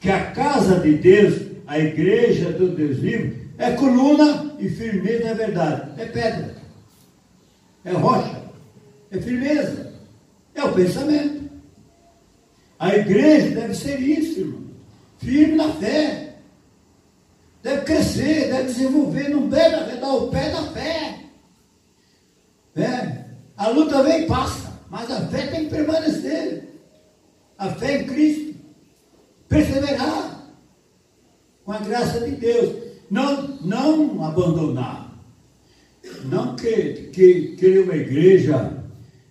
que 0.00 0.10
a 0.10 0.30
casa 0.32 0.80
de 0.80 0.94
Deus, 0.94 1.42
a 1.66 1.78
igreja 1.78 2.52
do 2.52 2.68
Deus 2.68 2.98
vivo, 2.98 3.48
é 3.58 3.72
coluna 3.72 4.54
e 4.58 4.68
firmeza 4.68 5.24
da 5.24 5.34
verdade. 5.34 6.00
É 6.00 6.06
pedra, 6.06 6.54
é 7.84 7.92
rocha, 7.92 8.42
é 9.10 9.20
firmeza, 9.20 9.92
é 10.54 10.64
o 10.64 10.72
pensamento. 10.72 11.48
A 12.78 12.94
igreja 12.94 13.60
deve 13.60 13.74
ser 13.74 14.00
isso, 14.00 14.40
irmão. 14.40 14.64
Firme 15.18 15.56
na 15.56 15.72
fé. 15.74 16.36
Deve 17.60 17.82
crescer, 17.82 18.48
deve 18.48 18.64
desenvolver, 18.64 19.28
não 19.30 19.48
deve 19.48 19.96
dar 19.96 20.12
o 20.14 20.28
pé 20.28 20.50
da 20.50 20.62
fé. 20.68 21.18
É. 22.76 23.24
A 23.56 23.68
luta 23.68 24.02
vem 24.04 24.22
e 24.22 24.26
passa, 24.26 24.80
mas 24.88 25.10
a 25.10 25.26
fé 25.26 25.48
tem 25.48 25.64
que 25.64 25.70
permanecer. 25.70 26.68
A 27.58 27.70
fé 27.70 28.02
em 28.02 28.06
Cristo. 28.06 28.54
Perseverar. 29.48 30.38
Com 31.68 31.74
a 31.74 31.78
graça 31.80 32.20
de 32.20 32.30
Deus. 32.30 32.76
Não, 33.10 33.58
não 33.60 34.24
abandonar. 34.24 35.14
Não 36.24 36.56
que, 36.56 37.10
que, 37.12 37.56
querer 37.58 37.80
uma 37.80 37.94
igreja 37.94 38.72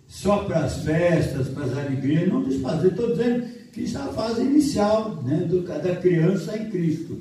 só 0.06 0.44
para 0.44 0.60
as 0.60 0.84
festas, 0.84 1.48
para 1.48 1.64
as 1.64 1.76
alegrias, 1.76 2.28
não 2.28 2.44
desfazer. 2.44 2.92
Estou 2.92 3.10
dizendo 3.10 3.44
que 3.72 3.80
isso 3.80 3.98
é 3.98 4.02
a 4.02 4.12
fase 4.12 4.42
inicial 4.42 5.20
né, 5.24 5.38
do, 5.38 5.62
da 5.62 5.96
criança 5.96 6.56
em 6.56 6.70
Cristo. 6.70 7.20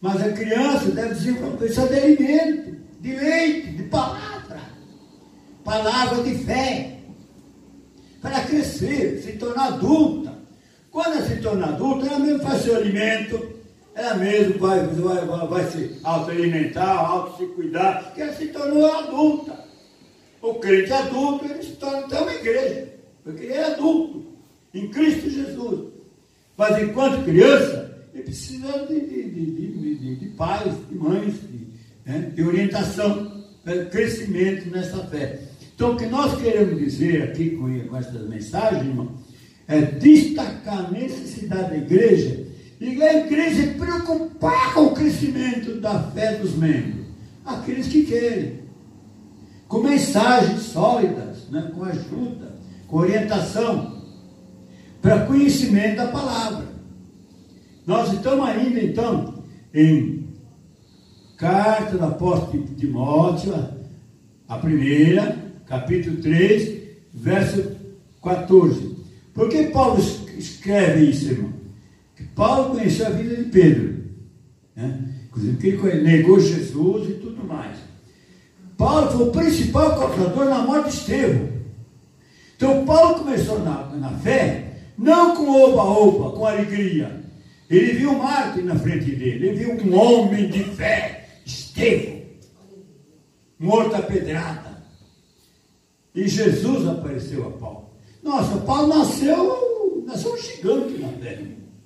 Mas 0.00 0.22
a 0.22 0.30
criança 0.30 0.92
deve 0.92 1.14
desenvolver 1.14 1.56
precisa 1.56 1.88
de 1.88 1.96
alimento, 1.96 2.76
de 3.00 3.16
leite, 3.16 3.72
de 3.72 3.82
palavra. 3.88 4.60
Palavra 5.64 6.22
de 6.22 6.38
fé. 6.44 7.00
Para 8.22 8.42
crescer, 8.42 9.20
se 9.20 9.32
tornar 9.32 9.72
adulta. 9.72 10.32
Quando 10.92 11.16
ela 11.16 11.26
se 11.26 11.42
torna 11.42 11.66
adulta, 11.70 12.06
ela 12.06 12.20
mesmo 12.20 12.40
faz 12.44 12.62
seu 12.62 12.76
alimento, 12.76 13.57
ela 13.98 14.14
mesmo 14.14 14.58
vai, 14.60 14.86
vai, 14.86 15.26
vai, 15.26 15.48
vai 15.48 15.70
se 15.70 15.98
autoalimentar, 16.04 16.98
auto 16.98 17.36
se 17.36 17.46
cuidar, 17.46 18.04
porque 18.04 18.22
ela 18.22 18.32
se 18.32 18.46
tornou 18.46 18.86
adulta. 18.86 19.58
O 20.40 20.54
crente 20.54 20.92
adulto, 20.92 21.44
ele 21.44 21.62
se 21.64 21.72
torna 21.72 21.98
até 21.98 22.20
uma 22.20 22.32
igreja, 22.32 22.94
porque 23.24 23.42
ele 23.42 23.54
é 23.54 23.64
adulto, 23.72 24.24
em 24.72 24.88
Cristo 24.88 25.28
Jesus. 25.28 25.88
Mas 26.56 26.80
enquanto 26.80 27.24
criança, 27.24 27.98
ele 28.14 28.22
precisa 28.22 28.86
de, 28.86 29.00
de, 29.00 29.30
de, 29.30 29.94
de, 29.96 30.16
de 30.16 30.26
pais, 30.28 30.72
de 30.88 30.94
mães, 30.94 31.34
de, 31.34 31.66
né, 32.06 32.30
de 32.32 32.42
orientação, 32.44 33.44
de 33.64 33.84
crescimento 33.86 34.70
nessa 34.70 35.04
fé. 35.06 35.40
Então, 35.74 35.94
o 35.94 35.96
que 35.96 36.06
nós 36.06 36.40
queremos 36.40 36.78
dizer 36.78 37.24
aqui 37.24 37.50
com, 37.50 37.88
com 37.88 37.96
essas 37.96 38.28
mensagens, 38.28 38.86
irmão, 38.86 39.12
é 39.66 39.80
destacar 39.80 40.86
a 40.86 40.90
necessidade 40.90 41.70
da 41.70 41.76
igreja 41.76 42.47
e 42.80 43.02
a 43.02 43.26
igreja 43.26 43.74
preocupar 43.74 44.74
com 44.74 44.86
o 44.86 44.94
crescimento 44.94 45.80
da 45.80 46.00
fé 46.10 46.36
dos 46.36 46.54
membros, 46.54 47.06
aqueles 47.44 47.88
que 47.88 48.04
querem 48.04 48.60
com 49.66 49.80
mensagens 49.80 50.62
sólidas, 50.62 51.48
né, 51.50 51.70
com 51.74 51.84
ajuda, 51.84 52.56
com 52.86 52.96
orientação, 52.98 54.02
para 55.02 55.26
conhecimento 55.26 55.96
da 55.96 56.08
palavra. 56.08 56.66
Nós 57.86 58.12
estamos 58.12 58.48
ainda, 58.48 58.80
então, 58.80 59.42
em 59.74 60.26
carta 61.36 61.98
do 61.98 62.04
apóstolo 62.04 62.66
Timóteo, 62.76 63.54
a 64.48 64.58
primeira, 64.58 65.36
capítulo 65.66 66.16
3, 66.16 66.82
verso 67.12 67.76
14. 68.22 68.96
Por 69.34 69.48
que 69.48 69.64
Paulo 69.64 70.02
escreve 70.36 71.10
isso, 71.10 71.30
irmão? 71.30 71.57
Paulo 72.34 72.70
conheceu 72.70 73.06
a 73.06 73.10
vida 73.10 73.36
de 73.36 73.44
Pedro. 73.44 74.04
Né? 74.74 75.08
Inclusive, 75.26 75.56
que 75.56 75.86
ele 75.86 76.02
negou 76.02 76.40
Jesus 76.40 77.10
e 77.10 77.14
tudo 77.14 77.44
mais. 77.44 77.76
Paulo 78.76 79.10
foi 79.10 79.28
o 79.28 79.32
principal 79.32 79.98
causador 79.98 80.44
na 80.46 80.58
morte 80.58 80.90
de 80.90 80.96
Estevão. 80.96 81.48
Então 82.56 82.84
Paulo 82.84 83.20
começou 83.20 83.60
na, 83.60 83.86
na 83.96 84.10
fé, 84.18 84.82
não 84.96 85.34
com 85.34 85.50
oba-oba, 85.50 86.30
com 86.36 86.46
alegria. 86.46 87.24
Ele 87.68 87.92
viu 87.94 88.14
Marte 88.14 88.62
na 88.62 88.76
frente 88.76 89.10
dele, 89.10 89.48
ele 89.48 89.52
viu 89.52 89.74
um 89.74 89.96
homem 89.96 90.48
de 90.48 90.64
fé, 90.64 91.28
Estevão, 91.44 92.22
morto 93.58 93.94
a 93.94 94.02
pedrada. 94.02 94.82
E 96.14 96.26
Jesus 96.26 96.86
apareceu 96.88 97.46
a 97.46 97.50
Paulo. 97.50 97.90
Nossa, 98.22 98.56
Paulo 98.58 98.88
nasceu, 98.88 100.04
nasceu 100.06 100.32
um 100.32 100.38
gigante 100.38 100.98
na 100.98 101.08
fé. 101.08 101.40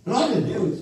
Glória 0.04 0.36
a 0.36 0.40
Deus. 0.40 0.80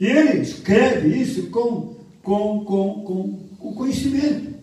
E 0.00 0.06
ele 0.06 0.40
escreve 0.40 1.08
isso 1.16 1.50
com, 1.50 1.96
com, 2.22 2.64
com, 2.64 3.04
com, 3.04 3.48
com 3.58 3.74
conhecimento 3.74 4.54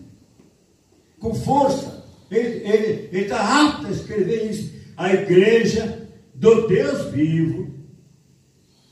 com 1.22 1.34
força. 1.34 2.04
Ele 2.30 3.08
está 3.12 3.70
apto 3.70 3.86
a 3.86 3.90
escrever 3.90 4.50
isso. 4.50 4.72
A 4.96 5.14
igreja 5.14 6.08
do 6.34 6.66
Deus 6.66 7.12
vivo, 7.12 7.70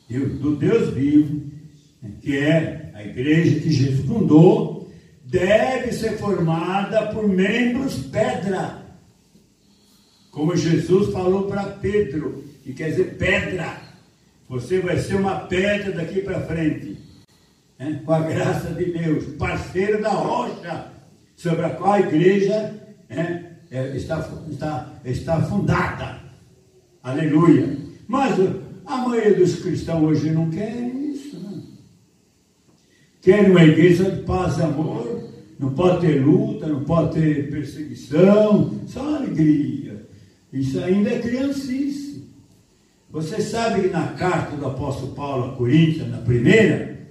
do 0.09 0.57
Deus 0.57 0.95
vivo, 0.95 1.51
que 2.23 2.39
é 2.39 2.91
a 2.95 3.05
igreja 3.05 3.61
que 3.61 3.73
Jesus 3.73 4.07
fundou, 4.07 4.91
deve 5.25 5.93
ser 5.93 6.17
formada 6.19 7.13
por 7.13 7.29
membros 7.29 7.97
pedra. 7.97 8.81
Como 10.31 10.57
Jesus 10.57 11.13
falou 11.13 11.49
para 11.49 11.65
Pedro, 11.65 12.45
que 12.63 12.73
quer 12.73 12.91
dizer 12.91 13.17
pedra. 13.17 13.90
Você 14.51 14.81
vai 14.81 14.99
ser 14.99 15.15
uma 15.15 15.37
pedra 15.43 15.93
daqui 15.93 16.23
para 16.23 16.41
frente. 16.41 16.99
Né? 17.79 18.03
Com 18.05 18.13
a 18.13 18.19
graça 18.19 18.75
de 18.75 18.87
Deus, 18.87 19.25
parceiro 19.39 20.03
da 20.03 20.11
rocha 20.11 20.87
sobre 21.37 21.67
a 21.67 21.71
qual 21.71 21.93
a 21.93 22.01
igreja 22.01 22.75
é, 23.09 23.45
é, 23.71 23.97
está, 23.97 24.29
está, 24.51 24.93
está 25.05 25.41
fundada. 25.43 26.19
Aleluia. 27.01 27.79
Mas 28.09 28.41
a 28.87 28.97
maioria 28.97 29.37
dos 29.37 29.55
cristãos 29.63 30.03
hoje 30.03 30.31
não 30.33 30.51
quer 30.51 30.75
isso. 30.81 31.39
Não. 31.39 31.63
Quer 33.23 33.49
uma 33.49 33.63
igreja 33.63 34.11
de 34.11 34.23
paz 34.23 34.59
e 34.59 34.63
amor. 34.63 35.31
Não 35.61 35.73
pode 35.75 36.01
ter 36.01 36.25
luta, 36.25 36.67
não 36.67 36.83
pode 36.83 37.21
ter 37.21 37.51
perseguição, 37.53 38.81
só 38.89 39.15
alegria. 39.15 40.09
Isso 40.53 40.81
ainda 40.81 41.11
é 41.11 41.21
criancice. 41.21 42.10
Você 43.13 43.41
sabe 43.41 43.83
que 43.83 43.89
na 43.89 44.09
carta 44.09 44.57
do 44.57 44.67
apóstolo 44.67 45.13
Paulo 45.15 45.53
a 45.53 45.57
Coríntios, 45.57 46.09
na 46.09 46.19
primeira, 46.19 47.09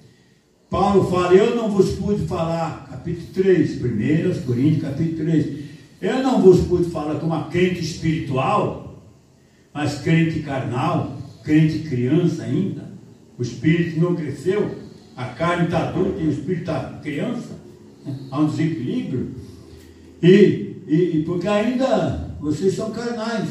Paulo 0.69 1.09
fala, 1.11 1.33
eu 1.33 1.55
não 1.57 1.69
vos 1.69 1.91
pude 1.91 2.25
falar, 2.25 2.87
capítulo 2.89 3.27
3, 3.33 3.81
1 3.81 4.45
Coríntios, 4.45 4.81
capítulo 4.81 5.17
3, 5.17 5.57
eu 6.01 6.23
não 6.23 6.41
vos 6.41 6.61
pude 6.61 6.89
falar 6.89 7.15
como 7.15 7.33
uma 7.33 7.49
crente 7.49 7.81
espiritual, 7.81 9.03
mas 9.73 9.99
crente 9.99 10.39
carnal, 10.39 11.17
crente 11.43 11.79
criança 11.79 12.43
ainda, 12.43 12.89
o 13.37 13.41
espírito 13.41 13.99
não 13.99 14.15
cresceu, 14.15 14.73
a 15.17 15.25
carne 15.25 15.65
está 15.65 15.89
adulta 15.89 16.21
e 16.21 16.27
o 16.27 16.31
espírito 16.31 16.61
está 16.61 16.99
criança, 17.03 17.59
né? 18.05 18.17
há 18.31 18.39
um 18.39 18.47
desequilíbrio, 18.47 19.31
e, 20.23 20.77
e, 20.87 21.23
porque 21.25 21.47
ainda 21.47 22.35
vocês 22.39 22.73
são 22.73 22.91
carnais, 22.91 23.49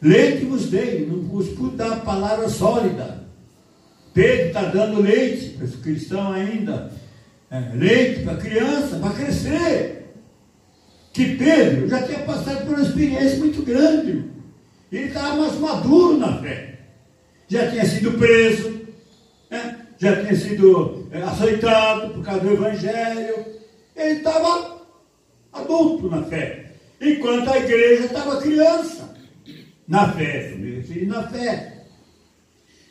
leite 0.00 0.44
vos 0.44 0.66
dei, 0.70 1.06
não 1.06 1.22
vos 1.22 1.48
pude 1.48 1.76
dar 1.76 2.04
palavra 2.04 2.48
sólida, 2.48 3.18
Pedro 4.18 4.46
está 4.48 4.62
dando 4.62 5.00
leite 5.00 5.50
para 5.50 5.64
os 5.64 5.76
cristãos 5.76 6.34
ainda. 6.34 6.90
É, 7.48 7.60
leite 7.72 8.24
para 8.24 8.36
criança, 8.36 8.98
para 8.98 9.14
crescer. 9.14 10.12
Que 11.12 11.36
Pedro 11.36 11.88
já 11.88 12.02
tinha 12.02 12.18
passado 12.20 12.66
por 12.66 12.74
uma 12.74 12.82
experiência 12.82 13.38
muito 13.38 13.62
grande. 13.62 14.24
Ele 14.90 15.06
estava 15.06 15.36
mais 15.36 15.56
maduro 15.60 16.18
na 16.18 16.38
fé. 16.38 16.80
Já 17.46 17.70
tinha 17.70 17.84
sido 17.84 18.18
preso, 18.18 18.80
né? 19.48 19.86
já 19.98 20.20
tinha 20.20 20.34
sido 20.34 21.06
é, 21.12 21.22
açoitado 21.22 22.14
por 22.14 22.24
causa 22.24 22.40
do 22.40 22.52
Evangelho. 22.54 23.46
Ele 23.94 24.18
estava 24.18 24.82
adulto 25.52 26.10
na 26.10 26.24
fé. 26.24 26.72
Enquanto 27.00 27.50
a 27.50 27.58
igreja 27.58 28.06
estava 28.06 28.40
criança 28.40 28.97
na 29.88 30.12
fé. 30.12 30.54
Na 31.06 31.22
fé. 31.28 31.84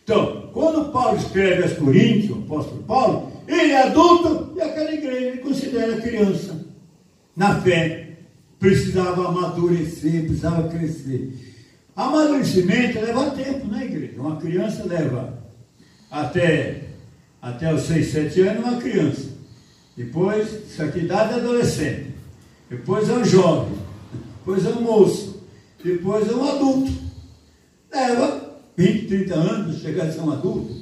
Então, 0.03 0.49
quando 0.53 0.91
Paulo 0.91 1.17
escreve 1.17 1.63
aos 1.63 1.73
Coríntios, 1.73 2.31
o 2.31 2.41
apóstolo 2.41 2.83
Paulo, 2.83 3.31
ele 3.47 3.71
é 3.71 3.83
adulto 3.83 4.53
e 4.55 4.61
aquela 4.61 4.93
igreja 4.93 5.27
ele 5.27 5.37
considera 5.37 6.01
criança. 6.01 6.65
Na 7.35 7.61
fé, 7.61 8.17
precisava 8.59 9.27
amadurecer, 9.27 10.23
precisava 10.23 10.67
crescer. 10.69 11.33
Amadurecimento 11.95 12.99
leva 12.99 13.31
tempo, 13.31 13.67
né, 13.67 13.85
igreja? 13.85 14.19
Uma 14.19 14.37
criança 14.37 14.83
leva 14.85 15.37
até, 16.09 16.83
até 17.41 17.73
os 17.73 17.83
6, 17.83 18.11
7 18.11 18.41
anos 18.41 18.65
uma 18.65 18.77
criança. 18.81 19.29
Depois, 19.95 20.47
certa 20.75 20.97
idade, 20.99 21.33
é 21.33 21.35
adolescente. 21.37 22.13
Depois 22.69 23.09
é 23.09 23.13
um 23.13 23.25
jovem. 23.25 23.77
Depois 24.39 24.65
é 24.65 24.69
um 24.69 24.81
moço. 24.81 25.36
Depois 25.83 26.29
é 26.29 26.35
um 26.35 26.49
adulto. 26.49 26.91
Leva 27.91 28.59
20, 28.75 29.07
30 29.07 29.33
anos 29.35 29.81
chegar 29.81 30.05
a 30.05 30.11
ser 30.11 30.21
um 30.21 30.31
adulto. 30.31 30.75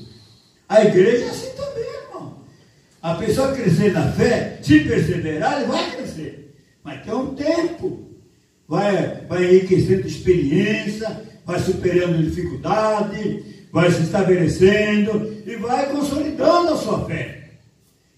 A 0.67 0.83
igreja 0.83 1.25
é 1.25 1.29
assim 1.29 1.51
também, 1.55 1.83
irmão. 1.83 2.39
A 3.01 3.15
pessoa 3.15 3.53
crescer 3.53 3.93
na 3.93 4.11
fé, 4.11 4.59
se 4.61 4.79
perseverar, 4.81 5.61
ele 5.61 5.71
vai 5.71 5.91
crescer. 5.91 6.55
Mas 6.83 7.03
tem 7.03 7.13
um 7.13 7.35
tempo. 7.35 8.03
Vai, 8.67 9.25
vai 9.27 9.45
enriquecendo 9.45 10.07
experiência, 10.07 11.21
vai 11.45 11.59
superando 11.59 12.23
dificuldade, 12.23 13.67
vai 13.71 13.91
se 13.91 14.01
estabelecendo 14.01 15.43
e 15.45 15.55
vai 15.57 15.91
consolidando 15.91 16.73
a 16.73 16.77
sua 16.77 17.05
fé. 17.05 17.51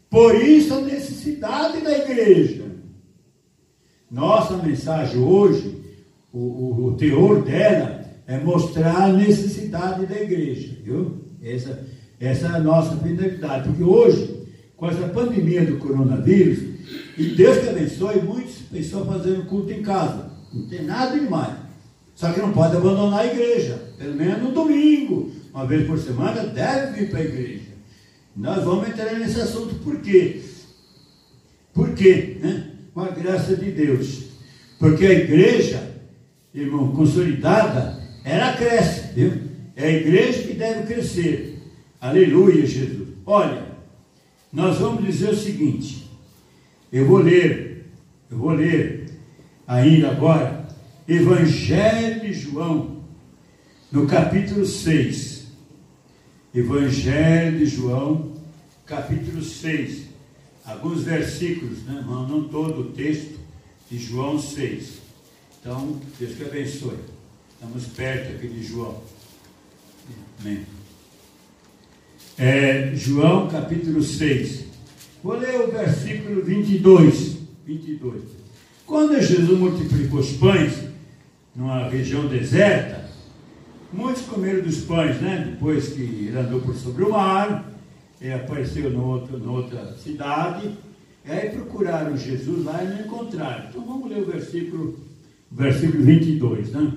Por 0.10 0.36
isso 0.36 0.74
a 0.74 0.82
necessidade 0.82 1.82
da 1.82 1.98
igreja. 1.98 2.66
Nossa 4.10 4.56
mensagem 4.56 5.20
hoje, 5.20 5.84
o, 6.34 6.40
o, 6.40 6.86
o 6.88 6.94
teor 6.98 7.44
dela 7.44 8.06
é 8.28 8.38
mostrar 8.38 9.04
a 9.04 9.14
necessidade 9.14 10.06
da 10.06 10.20
igreja, 10.20 10.76
viu? 10.84 11.22
Essa, 11.42 11.86
essa 12.20 12.48
é 12.48 12.50
a 12.50 12.60
nossa 12.60 12.98
finalidade, 12.98 13.70
porque 13.70 13.84
hoje, 13.84 14.48
com 14.76 14.88
essa 14.88 15.08
pandemia 15.08 15.66
do 15.66 15.78
coronavírus, 15.78 16.60
e 17.18 17.30
Deus 17.36 17.58
que 17.60 17.70
abençoe, 17.70 18.22
muitas 18.22 18.56
pessoas 18.72 19.08
fazendo 19.08 19.46
culto 19.46 19.72
em 19.72 19.82
casa, 19.82 20.30
não 20.54 20.68
tem 20.68 20.84
nada 20.84 21.18
demais. 21.18 21.56
Só 22.16 22.32
que 22.32 22.40
não 22.40 22.52
pode 22.52 22.76
abandonar 22.76 23.20
a 23.20 23.28
igreja, 23.28 23.80
pelo 23.98 24.16
menos 24.16 24.42
no 24.42 24.52
domingo, 24.52 25.32
uma 25.54 25.66
vez 25.66 25.88
por 25.88 25.98
semana, 26.00 26.46
deve 26.48 27.00
vir 27.00 27.10
para 27.10 27.20
a 27.20 27.24
igreja. 27.24 27.68
Nós 28.36 28.64
vamos 28.64 28.88
entrar 28.88 29.14
nesse 29.14 29.40
assunto 29.40 29.76
por 29.76 30.00
quê? 30.02 30.42
Por 31.74 31.92
quê? 31.94 32.38
Né? 32.42 32.72
Com 32.94 33.02
a 33.02 33.10
graça 33.10 33.56
de 33.56 33.72
Deus. 33.72 34.26
Porque 34.80 35.06
a 35.06 35.14
igreja, 35.14 35.87
irmão, 36.54 36.92
consolidada, 36.92 38.02
ela 38.24 38.54
cresce, 38.54 39.14
viu? 39.14 39.34
É 39.76 39.86
a 39.86 39.92
igreja 39.92 40.44
que 40.44 40.54
deve 40.54 40.92
crescer. 40.92 41.60
Aleluia, 42.02 42.66
Jesus. 42.66 43.10
Olha, 43.26 43.64
nós 44.52 44.78
vamos 44.80 45.06
dizer 45.06 45.30
o 45.30 45.36
seguinte. 45.36 46.10
Eu 46.92 47.06
vou 47.06 47.20
ler, 47.20 47.86
eu 48.32 48.38
vou 48.38 48.52
ler 48.52 49.10
ainda 49.68 50.12
agora, 50.12 50.68
Evangelho 51.08 52.22
de 52.22 52.34
João, 52.34 53.04
no 53.92 54.08
capítulo 54.08 54.66
6. 54.66 55.48
Evangelho 56.54 57.60
de 57.60 57.66
João, 57.66 58.34
capítulo 58.86 59.44
6. 59.44 60.08
Alguns 60.66 61.04
versículos, 61.04 61.84
né, 61.84 61.98
irmão? 61.98 62.28
Não 62.28 62.48
todo 62.48 62.82
o 62.82 62.92
texto 62.92 63.38
de 63.90 63.98
João 63.98 64.40
6. 64.40 65.07
Então, 65.68 66.00
Deus 66.18 66.34
que 66.34 66.44
abençoe. 66.46 66.98
Estamos 67.54 67.88
perto 67.88 68.38
aqui 68.38 68.48
de 68.48 68.64
João. 68.64 69.04
Amém. 70.40 70.66
É, 72.38 72.96
João 72.96 73.50
capítulo 73.50 74.02
6. 74.02 74.64
Vou 75.22 75.36
ler 75.36 75.60
o 75.60 75.70
versículo 75.70 76.42
22. 76.42 77.40
22. 77.66 78.22
Quando 78.86 79.22
Jesus 79.22 79.60
multiplicou 79.60 80.22
os 80.22 80.32
pães 80.38 80.86
numa 81.54 81.90
região 81.90 82.28
deserta, 82.28 83.06
Muitos 83.92 84.22
comeram 84.24 84.62
dos 84.62 84.82
pães, 84.82 85.20
né? 85.22 85.50
Depois 85.52 85.90
que 85.90 86.02
ele 86.02 86.38
andou 86.38 86.62
por 86.62 86.76
sobre 86.76 87.04
o 87.04 87.12
mar, 87.12 87.72
ele 88.22 88.34
apareceu 88.34 88.90
no 88.90 89.06
outro, 89.06 89.38
noutra 89.38 89.94
cidade, 89.94 90.78
e 91.26 91.32
aí 91.32 91.50
procuraram 91.50 92.18
Jesus 92.18 92.66
lá 92.66 92.84
e 92.84 92.88
não 92.88 93.00
encontraram. 93.06 93.70
Então 93.70 93.86
vamos 93.86 94.10
ler 94.10 94.24
o 94.24 94.26
versículo, 94.26 95.07
versículo 95.52 96.04
22, 96.04 96.72
né? 96.72 96.94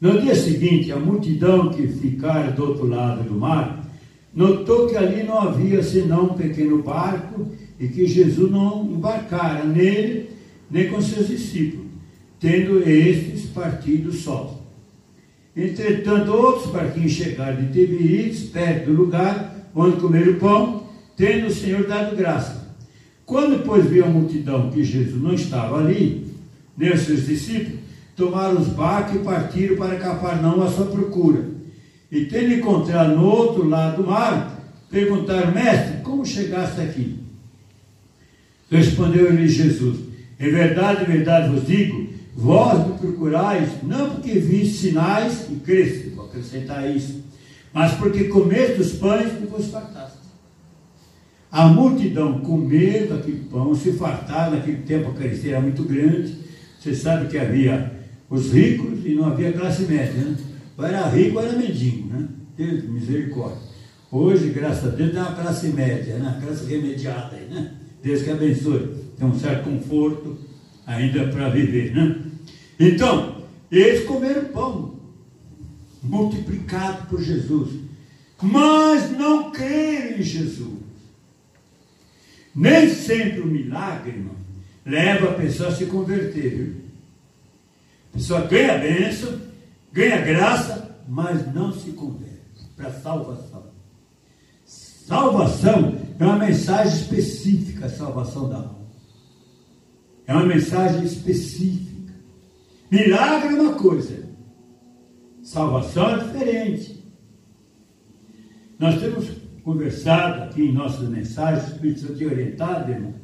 No 0.00 0.20
dia 0.20 0.34
seguinte, 0.34 0.92
a 0.92 0.96
multidão 0.96 1.70
que 1.70 1.86
ficara 1.88 2.52
do 2.52 2.64
outro 2.64 2.86
lado 2.86 3.24
do 3.24 3.34
mar 3.34 3.84
notou 4.32 4.86
que 4.86 4.96
ali 4.96 5.24
não 5.24 5.40
havia 5.40 5.82
senão 5.82 6.26
um 6.26 6.34
pequeno 6.34 6.82
barco 6.82 7.48
e 7.80 7.88
que 7.88 8.06
Jesus 8.06 8.50
não 8.50 8.84
embarcara 8.84 9.64
nele 9.64 10.30
nem 10.70 10.88
com 10.88 11.00
seus 11.00 11.26
discípulos, 11.26 11.86
tendo 12.38 12.88
estes 12.88 13.46
partido 13.46 14.12
sós. 14.12 14.52
Entretanto, 15.56 16.30
outros 16.30 16.70
barquinhos 16.70 17.12
chegaram 17.12 17.64
de 17.64 17.72
Tiberíades, 17.72 18.44
perto 18.44 18.90
do 18.90 19.02
lugar 19.02 19.68
onde 19.74 19.96
comeram 19.96 20.38
pão, 20.38 20.84
tendo 21.16 21.48
o 21.48 21.54
Senhor 21.54 21.84
dado 21.84 22.14
graça. 22.14 22.76
Quando, 23.26 23.64
pois, 23.64 23.84
viu 23.86 24.04
a 24.04 24.08
multidão 24.08 24.70
que 24.70 24.84
Jesus 24.84 25.20
não 25.20 25.34
estava 25.34 25.78
ali, 25.78 26.27
seus 26.98 27.26
discípulos, 27.26 27.80
tomaram 28.16 28.60
os 28.60 28.68
barcos 28.68 29.16
e 29.16 29.18
partiram 29.24 29.76
para 29.76 29.96
Cafarnaum 29.96 30.62
à 30.62 30.70
sua 30.70 30.86
procura. 30.86 31.44
E 32.10 32.24
tendo 32.24 32.54
encontrado 32.54 33.16
no 33.16 33.24
outro 33.24 33.68
lado 33.68 34.02
do 34.02 34.08
mar, 34.08 34.58
perguntaram, 34.90 35.52
mestre, 35.52 36.02
como 36.02 36.24
chegaste 36.24 36.80
aqui? 36.80 37.18
Respondeu-lhe 38.70 39.48
Jesus, 39.48 39.98
em 40.38 40.50
verdade, 40.50 41.02
em 41.02 41.06
verdade 41.06 41.50
vos 41.50 41.66
digo, 41.66 42.08
Vós 42.40 42.86
me 42.86 42.96
procurais, 42.96 43.68
não 43.82 44.10
porque 44.10 44.38
vi 44.38 44.64
sinais 44.64 45.48
e 45.50 45.56
cresce, 45.56 46.10
vou 46.10 46.26
acrescentar 46.26 46.88
isso, 46.88 47.20
mas 47.72 47.94
porque 47.94 48.28
comeste 48.28 48.80
os 48.80 48.92
pães 48.92 49.32
e 49.42 49.46
vos 49.46 49.66
fartaste. 49.66 50.18
A 51.50 51.66
multidão 51.66 52.38
comeu 52.38 53.12
aquele 53.12 53.44
pão, 53.50 53.74
se 53.74 53.92
fartava, 53.94 54.54
naquele 54.54 54.82
tempo 54.82 55.10
a 55.10 55.14
carecia 55.14 55.56
era 55.56 55.60
muito 55.60 55.82
grande. 55.82 56.38
Você 56.78 56.94
sabe 56.94 57.28
que 57.28 57.36
havia 57.36 57.92
os 58.30 58.52
ricos 58.52 59.04
e 59.04 59.14
não 59.14 59.26
havia 59.26 59.52
classe 59.52 59.82
média, 59.82 60.12
né? 60.12 60.36
Ou 60.76 60.84
era 60.84 61.08
rico 61.08 61.38
ou 61.38 61.44
era 61.44 61.58
mendigo, 61.58 62.08
né? 62.08 62.28
Deus, 62.56 62.84
misericórdia. 62.84 63.58
Hoje, 64.10 64.50
graças 64.50 64.92
a 64.92 64.96
Deus, 64.96 65.10
tem 65.10 65.20
uma 65.20 65.34
classe 65.34 65.68
média, 65.68 66.18
né? 66.18 66.30
Uma 66.30 66.40
classe 66.40 66.64
remediada 66.66 67.36
né? 67.36 67.74
Deus 68.02 68.22
que 68.22 68.30
abençoe. 68.30 68.94
Tem 69.18 69.26
um 69.26 69.38
certo 69.38 69.64
conforto 69.64 70.38
ainda 70.86 71.26
para 71.28 71.48
viver, 71.48 71.94
né? 71.94 72.16
Então, 72.78 73.42
eles 73.70 74.04
comeram 74.04 74.44
pão 74.46 74.98
multiplicado 76.02 77.06
por 77.08 77.20
Jesus, 77.20 77.70
mas 78.40 79.10
não 79.10 79.50
creram 79.50 80.18
em 80.18 80.22
Jesus. 80.22 80.78
Nem 82.54 82.88
sempre 82.88 83.40
o 83.40 83.46
milagre, 83.46 84.12
irmão, 84.12 84.37
leva 84.88 85.30
a 85.30 85.34
pessoa 85.34 85.68
a 85.68 85.74
se 85.74 85.86
converter. 85.86 86.50
Viu? 86.50 86.76
A 88.10 88.16
pessoa 88.16 88.40
ganha 88.46 88.78
bênção, 88.78 89.38
ganha 89.92 90.22
graça, 90.22 90.96
mas 91.06 91.54
não 91.54 91.72
se 91.72 91.90
converte 91.92 92.64
para 92.74 92.90
salvação. 92.90 93.68
Salvação 94.64 95.96
é 96.18 96.24
uma 96.24 96.38
mensagem 96.38 96.92
específica, 96.92 97.86
a 97.86 97.90
salvação 97.90 98.48
da 98.48 98.56
alma. 98.56 98.78
É 100.26 100.32
uma 100.32 100.46
mensagem 100.46 101.04
específica. 101.04 102.14
Milagre 102.90 103.54
é 103.54 103.60
uma 103.60 103.74
coisa, 103.74 104.24
salvação 105.42 106.10
é 106.10 106.24
diferente. 106.24 107.04
Nós 108.78 108.98
temos 109.00 109.30
conversado 109.62 110.44
aqui 110.44 110.62
em 110.62 110.72
nossas 110.72 111.08
mensagens, 111.08 111.64
o 111.68 111.74
Espírito 111.74 112.00
Santo 112.00 112.24
orientado, 112.24 112.90
irmão, 112.90 113.14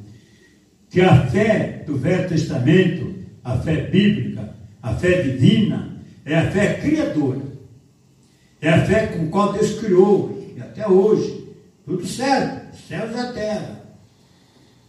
que 0.89 1.01
a 1.01 1.25
fé 1.27 1.83
do 1.85 1.97
Velho 1.97 2.29
Testamento, 2.29 3.15
a 3.43 3.57
fé 3.57 3.81
bíblica, 3.81 4.55
a 4.81 4.93
fé 4.93 5.21
divina, 5.21 5.97
é 6.25 6.35
a 6.35 6.51
fé 6.51 6.75
criadora. 6.75 7.41
É 8.61 8.69
a 8.69 8.85
fé 8.85 9.07
com 9.07 9.29
qual 9.29 9.53
Deus 9.53 9.79
criou, 9.79 10.53
e 10.55 10.61
até 10.61 10.87
hoje, 10.87 11.53
tudo 11.85 12.05
certo, 12.07 12.75
céus 12.87 13.11
e 13.15 13.19
a 13.19 13.33
terra. 13.33 13.85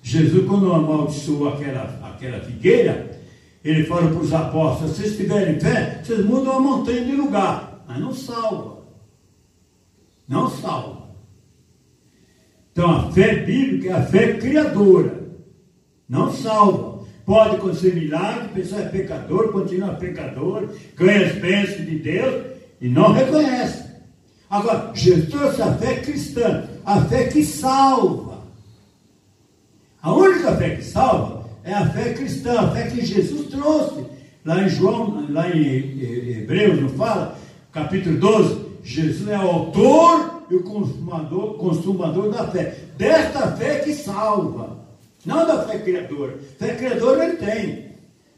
Jesus, 0.02 0.46
quando 0.46 0.72
amaldiçoou 0.72 1.48
aquela, 1.48 1.82
aquela 2.04 2.40
figueira, 2.40 3.20
ele 3.64 3.84
fala 3.84 4.08
para 4.08 4.20
os 4.20 4.32
apóstolos: 4.32 4.96
se 4.96 5.02
vocês 5.02 5.16
tiverem 5.16 5.58
fé, 5.58 6.00
vocês 6.02 6.24
mudam 6.24 6.52
a 6.52 6.60
montanha 6.60 7.04
de 7.04 7.12
lugar, 7.12 7.84
mas 7.88 7.98
não 7.98 8.14
salva. 8.14 8.86
Não 10.28 10.48
salva. 10.48 11.06
Então 12.70 12.90
a 12.90 13.10
fé 13.10 13.36
bíblica 13.44 13.88
é 13.88 13.92
a 13.92 14.02
fé 14.02 14.34
criadora, 14.34 15.25
não 16.08 16.32
salva. 16.32 17.04
Pode 17.24 17.56
acontecer 17.56 17.94
milagre, 17.94 18.44
a 18.44 18.54
pessoa 18.54 18.82
é 18.82 18.88
pecador, 18.88 19.52
continua 19.52 19.94
pecador, 19.94 20.68
ganha 20.96 21.26
as 21.26 21.32
bênçãos 21.34 21.86
de 21.86 21.98
Deus 21.98 22.44
e 22.80 22.88
não 22.88 23.12
reconhece. 23.12 23.84
Agora, 24.48 24.92
Jesus 24.94 25.28
trouxe 25.28 25.60
a 25.60 25.74
fé 25.74 25.96
cristã, 25.96 26.68
a 26.84 27.00
fé 27.02 27.24
que 27.24 27.44
salva. 27.44 28.44
A 30.00 30.14
única 30.14 30.54
fé 30.56 30.76
que 30.76 30.84
salva 30.84 31.46
é 31.64 31.74
a 31.74 31.86
fé 31.90 32.14
cristã, 32.14 32.60
a 32.60 32.70
fé 32.70 32.88
que 32.88 33.04
Jesus 33.04 33.48
trouxe 33.48 34.06
Lá 34.46 34.62
em 34.62 34.68
João, 34.68 35.26
lá 35.28 35.50
em 35.50 36.38
Hebreus, 36.38 36.80
não 36.80 36.88
fala? 36.90 37.36
Capítulo 37.72 38.16
12, 38.16 38.66
Jesus 38.84 39.28
é 39.28 39.36
o 39.36 39.50
autor 39.50 40.44
e 40.48 40.54
o 40.54 40.62
consumador, 40.62 41.54
consumador 41.54 42.30
da 42.30 42.46
fé. 42.46 42.76
Desta 42.96 43.50
fé 43.56 43.80
que 43.80 43.92
salva. 43.92 44.85
Não 45.26 45.44
da 45.44 45.66
fé 45.66 45.78
criadora. 45.80 46.38
Fé 46.56 46.76
criadora 46.76 47.24
ele 47.26 47.36
tem. 47.36 47.86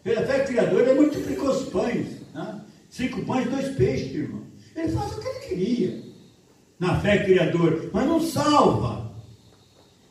Pela 0.03 0.22
fé 0.22 0.44
criadora 0.44 0.90
ele 0.90 1.01
multiplicou 1.01 1.51
os 1.51 1.68
pães. 1.68 2.07
Né? 2.35 2.61
Cinco 2.88 3.22
pães 3.27 3.46
e 3.46 3.51
dois 3.51 3.68
peixes, 3.77 4.14
irmão. 4.14 4.42
Ele 4.74 4.88
faz 4.88 5.12
o 5.12 5.20
que 5.20 5.29
ele 5.29 5.40
queria. 5.40 6.03
Na 6.81 6.98
fé 7.01 7.22
criadora. 7.24 7.90
Mas 7.92 8.07
não 8.07 8.20
salva. 8.22 9.12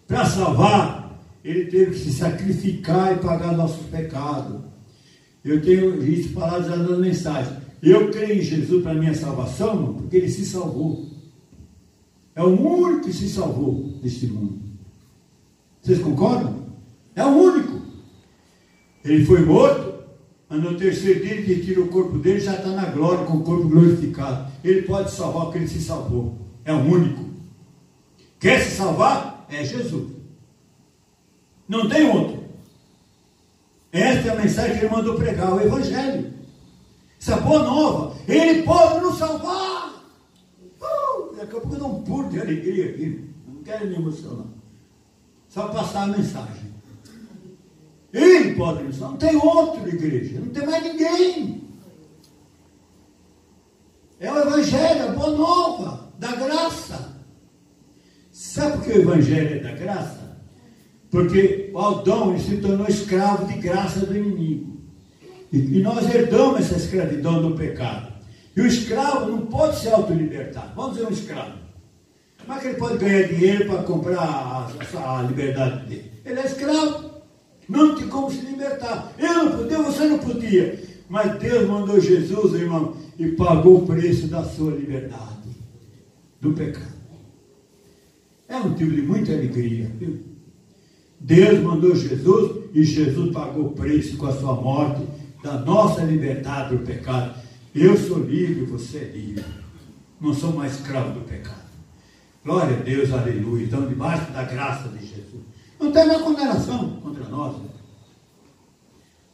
Para 0.08 0.24
salvar, 0.26 1.20
ele 1.44 1.66
teve 1.66 1.92
que 1.92 1.98
se 1.98 2.14
sacrificar 2.14 3.14
e 3.14 3.20
pagar 3.20 3.58
nossos 3.58 3.86
pecados. 3.88 4.62
Eu 5.44 5.62
tenho 5.62 6.04
isso 6.04 6.34
falado 6.34 6.68
já 6.68 6.76
nas 6.76 7.00
mensagens. 7.00 7.58
Eu 7.82 8.12
creio 8.12 8.40
em 8.40 8.42
Jesus 8.42 8.84
para 8.84 8.94
minha 8.94 9.14
salvação, 9.16 9.96
porque 9.96 10.18
ele 10.18 10.30
se 10.30 10.46
salvou. 10.46 11.08
É 12.36 12.44
o 12.44 12.50
único 12.50 13.06
que 13.06 13.14
se 13.14 13.30
salvou 13.30 13.98
deste 14.02 14.28
mundo. 14.28 14.60
Vocês 15.82 16.00
concordam? 16.00 16.57
É 17.18 17.26
o 17.26 17.30
único. 17.30 17.82
Ele 19.04 19.26
foi 19.26 19.44
morto, 19.44 20.04
mas 20.48 20.62
no 20.62 20.78
terceiro 20.78 21.20
dia 21.20 21.34
ele 21.34 21.66
tira 21.66 21.82
o 21.82 21.88
corpo 21.88 22.20
dele 22.20 22.40
já 22.40 22.54
está 22.54 22.70
na 22.70 22.86
glória, 22.86 23.26
com 23.26 23.38
o 23.38 23.44
corpo 23.44 23.68
glorificado. 23.68 24.52
Ele 24.64 24.84
pode 24.84 25.10
salvar 25.10 25.46
porque 25.46 25.58
ele 25.58 25.68
se 25.68 25.82
salvou. 25.82 26.38
É 26.64 26.72
o 26.72 26.78
único. 26.78 27.26
Quer 28.40 28.62
se 28.62 28.78
salvar? 28.78 29.48
É 29.50 29.64
Jesus. 29.64 30.14
Não 31.68 31.90
tem 31.90 32.08
outro. 32.08 32.44
Esta 33.92 34.28
é 34.28 34.32
a 34.32 34.36
mensagem 34.36 34.78
que 34.78 34.86
ele 34.86 34.96
mandou 34.96 35.16
pregar, 35.16 35.56
o 35.56 35.60
Evangelho. 35.60 36.32
Essa 37.20 37.38
boa 37.38 37.64
nova. 37.64 38.16
Ele 38.28 38.62
pode 38.62 39.00
nos 39.00 39.18
salvar. 39.18 40.04
Uh, 40.80 41.36
daqui 41.36 41.58
a 41.58 41.60
pouco 41.62 41.74
eu 41.74 41.80
dou 41.80 41.98
um 41.98 42.04
pulo 42.04 42.30
de 42.30 42.40
alegria 42.40 42.92
aqui. 42.92 43.28
Não 43.48 43.64
quero 43.64 43.88
me 43.88 43.96
emocionar. 43.96 44.46
Só 45.50 45.68
passar 45.70 46.04
a 46.04 46.08
mensagem. 46.08 46.77
Ele 48.18 48.56
pode 48.56 48.96
salvar. 48.96 49.12
Não 49.12 49.18
tem 49.18 49.36
outro 49.36 49.88
igreja. 49.88 50.40
Não 50.40 50.50
tem 50.50 50.66
mais 50.66 50.84
ninguém. 50.84 51.64
É 54.20 54.32
o 54.32 54.40
Evangelho, 54.40 55.04
a 55.04 55.12
boa 55.12 55.32
nova, 55.32 56.12
da 56.18 56.36
graça. 56.36 57.16
Sabe 58.32 58.78
por 58.78 58.86
que 58.86 58.98
o 58.98 59.02
Evangelho 59.02 59.58
é 59.58 59.60
da 59.60 59.72
graça? 59.74 60.38
Porque 61.12 61.70
o 61.74 61.78
Aldão 61.78 62.38
se 62.40 62.58
tornou 62.58 62.88
escravo 62.88 63.46
de 63.46 63.60
graça 63.60 64.06
do 64.06 64.18
inimigo. 64.18 64.82
E, 65.54 65.78
e 65.78 65.82
nós 65.82 66.14
herdamos 66.14 66.62
essa 66.62 66.78
escravidão 66.78 67.42
do 67.42 67.56
pecado. 67.56 68.12
E 68.56 68.62
o 68.62 68.66
escravo 68.66 69.30
não 69.30 69.46
pode 69.46 69.80
se 69.80 69.88
autolibertar. 69.88 70.74
Vamos 70.76 70.96
dizer 70.96 71.08
um 71.08 71.12
escravo. 71.12 71.54
Como 72.40 72.58
é 72.58 72.62
que 72.62 72.68
ele 72.68 72.78
pode 72.78 72.98
ganhar 72.98 73.28
dinheiro 73.28 73.66
para 73.68 73.84
comprar 73.84 74.20
a, 74.20 74.68
a, 74.98 75.20
a, 75.20 75.22
liberdade 75.22 75.86
dele? 75.86 76.12
Ele 76.26 76.40
é 76.40 76.46
escravo. 76.46 77.07
Não 77.68 77.96
tem 77.96 78.08
como 78.08 78.32
se 78.32 78.46
libertar. 78.46 79.14
Eu 79.18 79.34
não 79.34 79.58
podia, 79.58 79.82
você 79.82 80.06
não 80.06 80.20
podia. 80.20 80.84
Mas 81.10 81.40
Deus 81.40 81.68
mandou 81.68 82.00
Jesus, 82.00 82.54
irmão, 82.54 82.96
e 83.18 83.28
pagou 83.30 83.84
o 83.84 83.88
preço 83.88 84.28
da 84.28 84.44
sua 84.44 84.72
liberdade, 84.72 85.50
do 86.40 86.54
pecado. 86.54 86.98
É 88.48 88.56
um 88.58 88.70
motivo 88.70 88.92
de 88.92 89.02
muita 89.02 89.34
alegria, 89.34 89.92
viu? 89.98 90.20
Deus 91.20 91.60
mandou 91.62 91.96
Jesus 91.96 92.66
e 92.74 92.84
Jesus 92.84 93.34
pagou 93.34 93.68
o 93.68 93.72
preço 93.72 94.18
com 94.18 94.28
a 94.28 94.34
sua 94.34 94.54
morte 94.56 95.04
da 95.44 95.60
nossa 95.60 96.02
liberdade 96.02 96.76
do 96.76 96.86
pecado. 96.86 97.36
Eu 97.74 97.98
sou 97.98 98.20
livre, 98.20 98.66
você 98.66 99.00
é 99.00 99.04
livre. 99.06 99.44
Não 100.20 100.34
sou 100.34 100.54
mais 100.54 100.76
escravo 100.76 101.20
do 101.20 101.26
pecado. 101.26 101.68
Glória 102.44 102.78
a 102.78 102.82
Deus, 102.82 103.12
aleluia. 103.12 103.66
Então, 103.66 103.88
debaixo 103.88 104.32
da 104.32 104.44
graça 104.44 104.90
de 104.90 105.06
Jesus. 105.06 105.44
Não 105.80 105.92
tem 105.92 106.08
mais 106.08 106.22
condenação 106.22 106.90
contra 107.02 107.24
nós. 107.26 107.58
Né? 107.58 107.70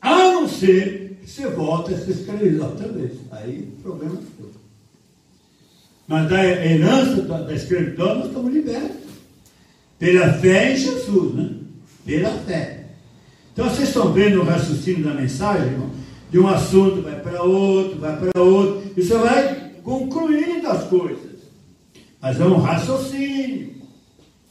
A 0.01 0.32
não 0.32 0.47
ser 0.47 1.17
que 1.21 1.29
você 1.29 1.47
volte 1.47 1.93
a 1.93 1.97
se 1.97 2.12
escravizar 2.12 2.69
outra 2.69 2.88
vez. 2.89 3.13
Aí 3.32 3.73
o 3.77 3.82
problema 3.82 4.15
é 4.15 4.41
seu. 4.41 4.51
Mas 6.08 6.29
da 6.29 6.43
herança 6.43 7.21
da, 7.21 7.41
da 7.41 7.53
escravidão 7.53 8.15
nós 8.15 8.27
estamos 8.27 8.53
libertos. 8.53 9.03
Pela 9.97 10.34
fé 10.34 10.73
em 10.73 10.75
Jesus, 10.75 11.34
né? 11.34 11.49
Pela 12.06 12.32
fé. 12.39 12.88
Então 13.53 13.69
vocês 13.69 13.88
estão 13.88 14.12
vendo 14.12 14.41
o 14.41 14.43
raciocínio 14.43 15.06
da 15.06 15.13
mensagem, 15.13 15.67
irmão? 15.67 15.91
De 16.29 16.39
um 16.39 16.47
assunto 16.47 17.01
vai 17.01 17.19
para 17.21 17.43
outro, 17.43 17.99
vai 17.99 18.17
para 18.17 18.41
outro, 18.41 18.91
e 18.97 19.01
você 19.01 19.17
vai 19.17 19.71
concluindo 19.84 20.67
as 20.67 20.84
coisas. 20.88 21.34
Mas 22.19 22.41
é 22.41 22.45
um 22.45 22.58
raciocínio, 22.58 23.75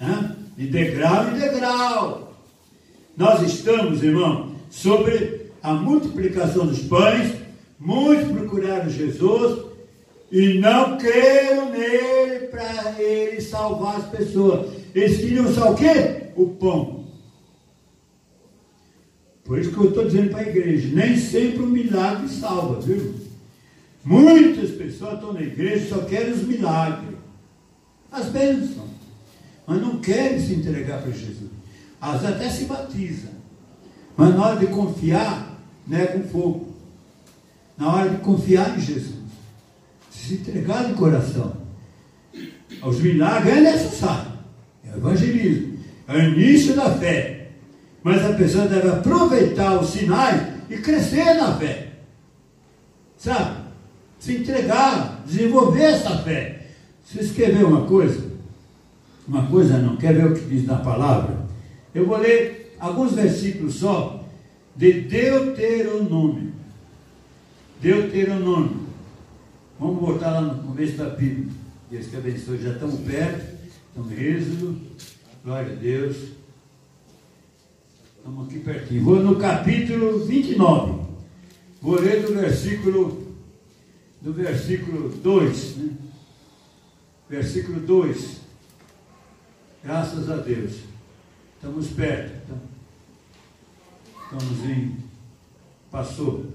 né? 0.00 0.36
De 0.56 0.66
degrau 0.66 1.28
em 1.28 1.38
degrau. 1.38 2.32
Nós 3.16 3.42
estamos, 3.42 4.02
irmão, 4.02 4.52
sobre 4.70 5.50
a 5.62 5.72
multiplicação 5.74 6.66
dos 6.66 6.80
pães, 6.80 7.34
muitos 7.78 8.30
procuraram 8.32 8.90
Jesus 8.90 9.66
e 10.30 10.58
não 10.58 10.96
creram 10.96 11.70
nele 11.70 12.46
para 12.46 13.00
ele 13.00 13.40
salvar 13.40 13.96
as 13.96 14.06
pessoas. 14.06 14.72
Eles 14.94 15.18
queriam 15.18 15.52
só 15.52 15.72
o 15.72 15.76
quê? 15.76 16.30
O 16.36 16.48
pão. 16.48 17.02
Por 19.44 19.58
isso 19.58 19.72
que 19.72 19.78
eu 19.78 19.88
estou 19.88 20.04
dizendo 20.04 20.30
para 20.30 20.40
a 20.40 20.48
igreja, 20.48 20.88
nem 20.94 21.16
sempre 21.16 21.62
o 21.62 21.66
milagre 21.66 22.28
salva, 22.28 22.80
viu? 22.80 23.14
Muitas 24.04 24.70
pessoas 24.70 25.14
estão 25.14 25.32
na 25.32 25.42
igreja 25.42 25.84
e 25.84 25.88
só 25.88 25.98
querem 25.98 26.32
os 26.32 26.42
milagres, 26.42 27.16
as 28.10 28.26
bênçãos, 28.26 28.90
mas 29.66 29.80
não 29.80 29.98
querem 29.98 30.40
se 30.40 30.54
entregar 30.54 31.00
para 31.02 31.10
Jesus. 31.10 31.50
Elas 32.00 32.24
até 32.24 32.50
se 32.50 32.64
batizam, 32.64 33.30
mas 34.16 34.34
na 34.34 34.46
hora 34.46 34.60
de 34.60 34.66
confiar, 34.66 35.58
nega 35.86 36.18
um 36.18 36.28
fogo. 36.28 36.72
Na 37.76 37.94
hora 37.94 38.10
de 38.10 38.16
confiar 38.18 38.76
em 38.76 38.80
Jesus, 38.80 39.22
se 40.10 40.34
entregar 40.34 40.86
de 40.86 40.94
coração. 40.94 41.56
Os 42.82 43.00
milagres 43.00 43.56
é 43.56 43.60
necessário, 43.60 44.32
é 44.84 44.96
evangelismo, 44.96 45.78
é 46.08 46.16
o 46.16 46.22
início 46.22 46.74
da 46.74 46.90
fé. 46.94 47.50
Mas 48.02 48.24
a 48.24 48.32
pessoa 48.32 48.66
deve 48.66 48.88
aproveitar 48.88 49.80
os 49.80 49.90
sinais 49.90 50.42
e 50.68 50.76
crescer 50.78 51.34
na 51.34 51.56
fé. 51.56 51.92
Sabe? 53.16 53.62
Se 54.18 54.36
entregar, 54.36 55.22
desenvolver 55.24 55.82
essa 55.82 56.18
fé. 56.18 56.66
Se 57.04 57.20
escrever 57.20 57.64
uma 57.64 57.86
coisa, 57.86 58.31
uma 59.26 59.46
coisa 59.46 59.78
não, 59.78 59.96
quer 59.96 60.14
ver 60.14 60.26
o 60.26 60.34
que 60.34 60.44
diz 60.44 60.66
na 60.66 60.76
palavra? 60.76 61.46
Eu 61.94 62.06
vou 62.06 62.18
ler 62.18 62.74
alguns 62.78 63.12
versículos 63.12 63.74
só 63.74 64.24
de 64.74 65.02
Deuteronômio. 65.02 66.52
Deuteronômio. 67.80 68.82
Vamos 69.78 70.00
botar 70.00 70.30
lá 70.30 70.40
no 70.40 70.62
começo 70.62 70.96
da 70.96 71.10
Bíblia. 71.10 71.52
Deus 71.90 72.06
que 72.06 72.16
abençoe, 72.16 72.62
já 72.62 72.70
estamos 72.70 73.00
perto. 73.00 73.58
Estamos 73.88 74.18
êxodo. 74.18 74.80
Glória 75.44 75.72
a 75.72 75.74
Deus. 75.74 76.16
Estamos 78.16 78.46
aqui 78.46 78.60
pertinho. 78.60 79.04
Vou 79.04 79.22
no 79.22 79.36
capítulo 79.36 80.24
29. 80.24 81.02
Vou 81.80 82.00
ler 82.00 82.22
do 82.22 82.34
versículo, 82.34 83.36
do 84.20 84.32
versículo 84.32 85.08
2. 85.08 85.76
Né? 85.76 85.90
Versículo 87.28 87.80
2. 87.80 88.41
Graças 89.82 90.30
a 90.30 90.36
Deus. 90.36 90.76
Estamos 91.56 91.88
perto. 91.88 92.32
Então, 92.44 92.60
estamos 94.22 94.64
em. 94.64 94.96
Passou. 95.90 96.46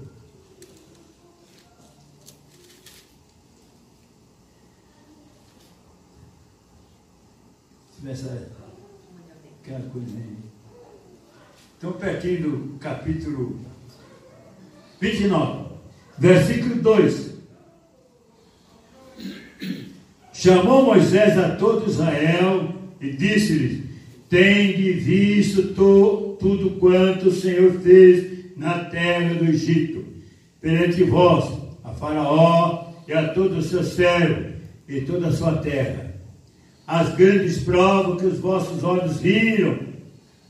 Se 7.92 8.00
tivesse 8.00 8.28
aquela 9.62 9.90
coisinha. 9.90 10.38
Então, 11.76 11.92
pertinho 11.92 12.50
do 12.50 12.78
capítulo 12.78 13.60
29, 14.98 15.74
versículo 16.16 16.76
2. 16.76 17.28
Chamou 20.32 20.86
Moisés 20.86 21.38
a 21.38 21.56
todo 21.56 21.86
Israel 21.90 22.77
e 23.00 23.10
disse-lhes: 23.10 23.82
Tende 24.28 24.92
visto 24.92 25.74
to, 25.74 26.36
tudo 26.38 26.70
quanto 26.78 27.28
o 27.28 27.32
Senhor 27.32 27.72
fez 27.80 28.56
na 28.56 28.84
terra 28.84 29.34
do 29.34 29.44
Egito, 29.46 30.04
perante 30.60 31.02
vós, 31.04 31.50
a 31.84 31.90
Faraó 31.90 32.92
e 33.06 33.12
a 33.12 33.28
todos 33.28 33.64
os 33.64 33.70
seus 33.70 33.88
servos 33.88 34.52
e 34.88 35.00
toda 35.02 35.28
a 35.28 35.32
sua 35.32 35.56
terra. 35.56 36.14
As 36.86 37.14
grandes 37.14 37.58
provas 37.58 38.20
que 38.20 38.26
os 38.26 38.38
vossos 38.38 38.82
olhos 38.82 39.18
viram, 39.18 39.78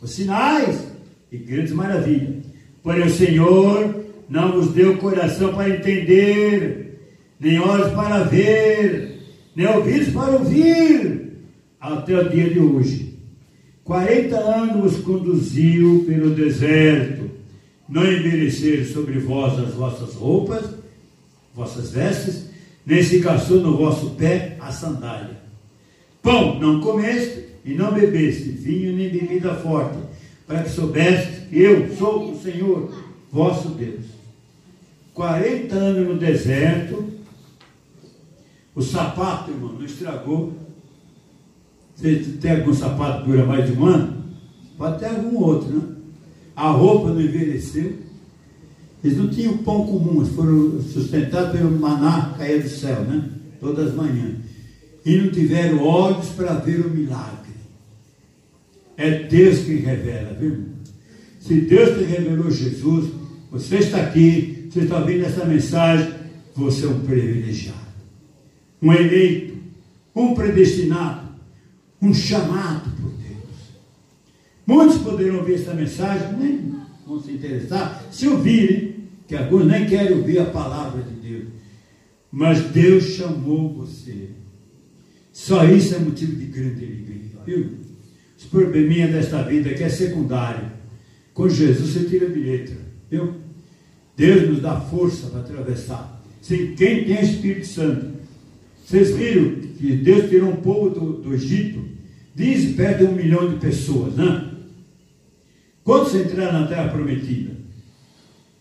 os 0.01 0.11
sinais 0.11 0.87
e 1.31 1.37
grandes 1.37 1.73
maravilhas. 1.73 2.45
Porém, 2.83 3.07
o 3.07 3.11
Senhor 3.11 4.05
não 4.29 4.53
vos 4.53 4.73
deu 4.73 4.99
coração 4.99 5.55
para 5.55 5.71
entender, 5.71 7.01
nem 7.41 7.59
olhos 7.59 7.93
para 7.93 8.25
ver, 8.25 9.21
nem 9.55 9.67
ouvidos 9.67 10.13
para 10.13 10.33
ouvir, 10.33 11.28
até 11.81 12.19
o 12.19 12.29
dia 12.29 12.51
de 12.51 12.59
hoje. 12.59 13.19
40 13.85 14.37
anos 14.37 14.99
conduziu 14.99 16.05
pelo 16.07 16.35
deserto, 16.35 17.31
não 17.89 18.05
envelheceram 18.05 18.85
sobre 18.85 19.19
vós 19.19 19.59
as 19.59 19.73
vossas 19.75 20.15
roupas, 20.15 20.65
vossas 21.55 21.91
vestes, 21.91 22.49
nem 22.85 23.03
se 23.03 23.21
caçou 23.21 23.61
no 23.61 23.77
vosso 23.77 24.11
pé 24.11 24.57
a 24.61 24.71
sandália. 24.71 25.39
Pão 26.23 26.59
não 26.59 26.81
comeste 26.81 27.45
e 27.65 27.75
não 27.75 27.93
bebeste, 27.93 28.51
vinho 28.51 28.95
nem 28.97 29.09
bebida 29.09 29.55
forte, 29.55 29.99
para 30.47 30.63
que 30.63 30.71
soubeste 30.71 31.47
que 31.49 31.61
eu 31.61 31.97
sou 31.97 32.33
o 32.33 32.43
Senhor, 32.43 32.93
vosso 33.33 33.69
Deus. 33.71 34.05
40 35.15 35.75
anos 35.75 36.09
no 36.09 36.19
deserto, 36.19 37.13
o 38.75 38.83
sapato, 38.83 39.51
irmão, 39.51 39.73
não 39.73 39.85
estragou. 39.85 40.68
Você 41.99 42.15
tem 42.41 42.53
algum 42.53 42.73
sapato 42.73 43.25
que 43.25 43.31
dura 43.31 43.45
mais 43.45 43.67
de 43.67 43.73
um 43.73 43.85
ano? 43.85 44.23
Pode 44.77 45.01
ter 45.01 45.07
algum 45.07 45.37
outro, 45.39 45.69
né? 45.69 45.83
A 46.55 46.71
roupa 46.71 47.09
não 47.09 47.21
envelheceu. 47.21 47.93
Eles 49.03 49.19
não 49.19 49.29
tinham 49.29 49.59
pão 49.59 49.85
comum, 49.85 50.23
eles 50.23 50.35
foram 50.35 50.81
sustentados 50.81 51.53
pelo 51.53 51.77
maná 51.77 52.35
caía 52.39 52.63
do 52.63 52.69
céu, 52.69 53.03
né? 53.03 53.29
Todas 53.59 53.89
as 53.89 53.95
manhãs. 53.95 54.37
E 55.05 55.17
não 55.17 55.31
tiveram 55.31 55.83
olhos 55.83 56.29
para 56.29 56.55
ver 56.55 56.87
o 56.87 56.91
milagre. 56.91 57.53
É 58.97 59.25
Deus 59.25 59.59
que 59.61 59.75
revela, 59.77 60.35
viu? 60.35 60.67
Se 61.41 61.63
Deus 61.63 61.99
te 61.99 62.05
revelou 62.05 62.51
Jesus, 62.51 63.11
você 63.51 63.79
está 63.79 63.99
aqui, 64.03 64.69
você 64.71 64.81
está 64.81 64.99
ouvindo 64.99 65.25
essa 65.25 65.45
mensagem, 65.45 66.13
você 66.55 66.85
é 66.85 66.89
um 66.89 67.01
privilegiado, 67.01 67.79
um 68.83 68.93
eleito, 68.93 69.55
um 70.15 70.35
predestinado, 70.35 71.28
um 72.01 72.15
chamado 72.15 72.91
por 73.01 73.11
Deus. 73.13 73.39
Muitos 74.67 74.99
poderão 74.99 75.39
ouvir 75.39 75.55
essa 75.55 75.75
mensagem, 75.75 76.33
nem 76.39 76.75
vão 77.07 77.21
se 77.21 77.33
interessar, 77.33 78.05
se 78.11 78.29
ouvirem, 78.29 78.97
que 79.27 79.37
alguns 79.37 79.67
nem 79.67 79.87
querem 79.87 80.17
ouvir 80.17 80.39
a 80.39 80.47
palavra 80.47 81.03
de 81.03 81.15
Deus. 81.15 81.45
Mas 82.31 82.61
Deus 82.71 83.05
chamou 83.05 83.75
você. 83.75 84.31
Só 85.33 85.65
isso 85.65 85.95
é 85.95 85.99
motivo 85.99 86.37
de 86.37 86.47
grande 86.47 86.85
alegria, 86.85 87.41
viu? 87.47 87.79
Os 88.37 88.45
probleminhas 88.45 89.13
desta 89.13 89.43
vida 89.43 89.75
que 89.75 89.83
é 89.83 89.89
secundário. 89.89 90.71
Com 91.33 91.49
Jesus 91.49 91.91
você 91.91 92.05
tira 92.05 92.29
de 92.29 92.41
letra, 92.41 92.77
viu? 93.11 93.35
Deus 94.17 94.49
nos 94.49 94.61
dá 94.61 94.81
força 94.81 95.29
para 95.29 95.41
atravessar. 95.41 96.23
Sem 96.43 96.75
quem 96.75 97.05
tem 97.05 97.23
Espírito 97.23 97.67
Santo. 97.67 98.18
Vocês 98.89 99.15
viram 99.15 99.51
que 99.77 99.97
Deus 99.97 100.31
tirou 100.31 100.49
um 100.49 100.63
povo 100.63 100.89
do, 100.89 101.13
do 101.21 101.35
Egito, 101.35 101.85
diz 102.35 102.75
perto 102.75 103.01
de 103.01 103.05
um 103.05 103.13
milhão 103.13 103.53
de 103.53 103.61
pessoas, 103.61 104.15
né? 104.15 104.51
Quantos 105.85 106.15
entraram 106.15 106.61
na 106.61 106.67
terra 106.67 106.89
prometida? 106.89 107.51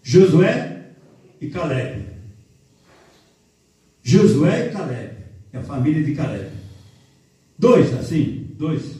Josué 0.04 0.88
e 1.40 1.48
Caleb. 1.48 2.08
Josué 4.04 4.68
e 4.68 4.70
Caleb. 4.72 5.12
É 5.54 5.60
a 5.60 5.63
família 5.63 6.04
de 6.04 6.13
Caleb. 6.13 6.50
Dois, 7.58 7.94
assim, 7.94 8.50
dois, 8.58 8.98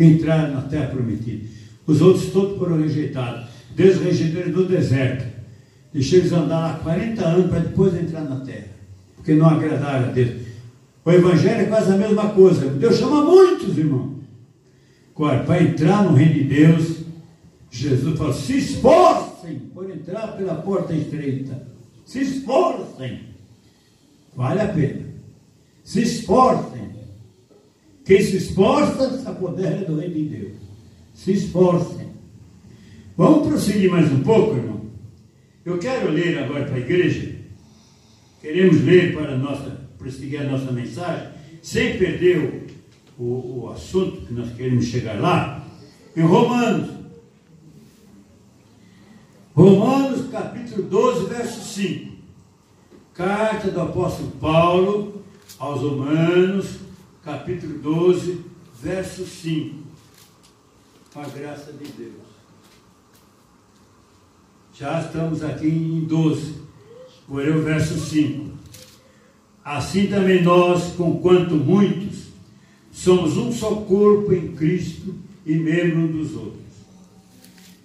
entraram 0.00 0.54
na 0.54 0.62
terra 0.62 0.86
prometida. 0.86 1.46
Os 1.86 2.00
outros 2.00 2.32
todos 2.32 2.56
foram 2.56 2.80
rejeitados. 2.80 3.50
Deus 3.76 4.00
rejeitou 4.00 4.40
eles 4.40 4.56
no 4.56 4.64
deserto. 4.64 5.26
Deixou 5.92 6.20
eles 6.20 6.32
andar 6.32 6.58
lá 6.58 6.78
40 6.78 7.22
anos 7.22 7.50
para 7.50 7.60
depois 7.60 7.94
entrar 7.94 8.24
na 8.24 8.40
terra. 8.40 8.77
Porque 9.28 9.38
não 9.38 9.50
agradaram 9.50 10.08
a 10.08 10.12
Deus. 10.12 10.40
O 11.04 11.12
Evangelho 11.12 11.60
é 11.60 11.66
quase 11.66 11.92
a 11.92 11.98
mesma 11.98 12.30
coisa. 12.30 12.70
Deus 12.70 12.96
chama 12.96 13.22
muitos, 13.22 13.76
irmão. 13.76 14.14
Para 15.14 15.62
entrar 15.62 16.02
no 16.04 16.14
reino 16.14 16.32
de 16.32 16.44
Deus, 16.44 16.96
Jesus 17.70 18.16
falou: 18.16 18.32
se 18.32 18.56
esforcem 18.56 19.58
por 19.74 19.90
entrar 19.90 20.28
pela 20.28 20.54
porta 20.54 20.94
estreita. 20.94 21.62
Se 22.06 22.22
esforcem. 22.22 23.20
Vale 24.34 24.62
a 24.62 24.68
pena. 24.68 25.04
Se 25.84 26.00
esforcem. 26.00 26.88
Quem 28.06 28.22
se 28.22 28.38
esforça 28.38 29.18
se 29.18 29.28
apodera 29.28 29.84
do 29.84 29.96
reino 29.96 30.14
de 30.14 30.24
Deus. 30.24 30.56
Se 31.12 31.32
esforcem. 31.32 32.08
Vamos 33.14 33.46
prosseguir 33.46 33.90
mais 33.90 34.10
um 34.10 34.22
pouco, 34.22 34.56
irmão. 34.56 34.80
Eu 35.66 35.76
quero 35.76 36.12
ler 36.12 36.38
agora 36.38 36.64
para 36.64 36.76
a 36.76 36.80
igreja. 36.80 37.27
Queremos 38.40 38.82
ler 38.82 39.14
para 39.14 39.36
nossa, 39.36 39.88
a 40.00 40.44
nossa 40.44 40.72
mensagem, 40.72 41.28
sem 41.60 41.98
perder 41.98 42.68
o, 43.18 43.22
o, 43.22 43.60
o 43.62 43.70
assunto 43.70 44.26
que 44.26 44.32
nós 44.32 44.52
queremos 44.54 44.84
chegar 44.84 45.20
lá. 45.20 45.66
Em 46.16 46.22
Romanos. 46.22 46.90
Romanos 49.54 50.30
capítulo 50.30 50.84
12, 50.84 51.26
verso 51.26 51.74
5. 51.74 52.12
Carta 53.12 53.70
do 53.72 53.80
apóstolo 53.80 54.30
Paulo 54.32 55.24
aos 55.58 55.80
Romanos, 55.80 56.78
capítulo 57.24 57.78
12, 57.78 58.44
verso 58.80 59.26
5. 59.26 59.74
Com 61.12 61.20
a 61.20 61.28
graça 61.28 61.72
de 61.72 61.84
Deus. 61.92 62.28
Já 64.72 65.00
estamos 65.00 65.42
aqui 65.42 65.66
em 65.66 66.04
12, 66.04 66.67
porém 67.28 67.54
o 67.54 67.62
verso 67.62 67.98
5. 67.98 68.48
Assim 69.62 70.06
também 70.06 70.42
nós, 70.42 70.94
conquanto 70.94 71.54
muitos, 71.54 72.28
somos 72.90 73.36
um 73.36 73.52
só 73.52 73.74
corpo 73.76 74.32
em 74.32 74.52
Cristo 74.52 75.14
e 75.44 75.54
membro 75.54 76.00
um 76.00 76.06
dos 76.06 76.34
outros. 76.34 76.58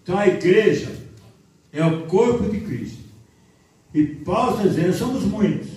Então 0.02 0.18
a 0.18 0.28
igreja 0.28 0.92
é 1.72 1.86
o 1.86 2.06
corpo 2.06 2.50
de 2.50 2.62
Cristo. 2.62 3.04
E 3.94 4.06
Paulo 4.06 4.52
está 4.52 4.64
dizendo, 4.68 4.94
somos 4.94 5.24
muitos, 5.24 5.70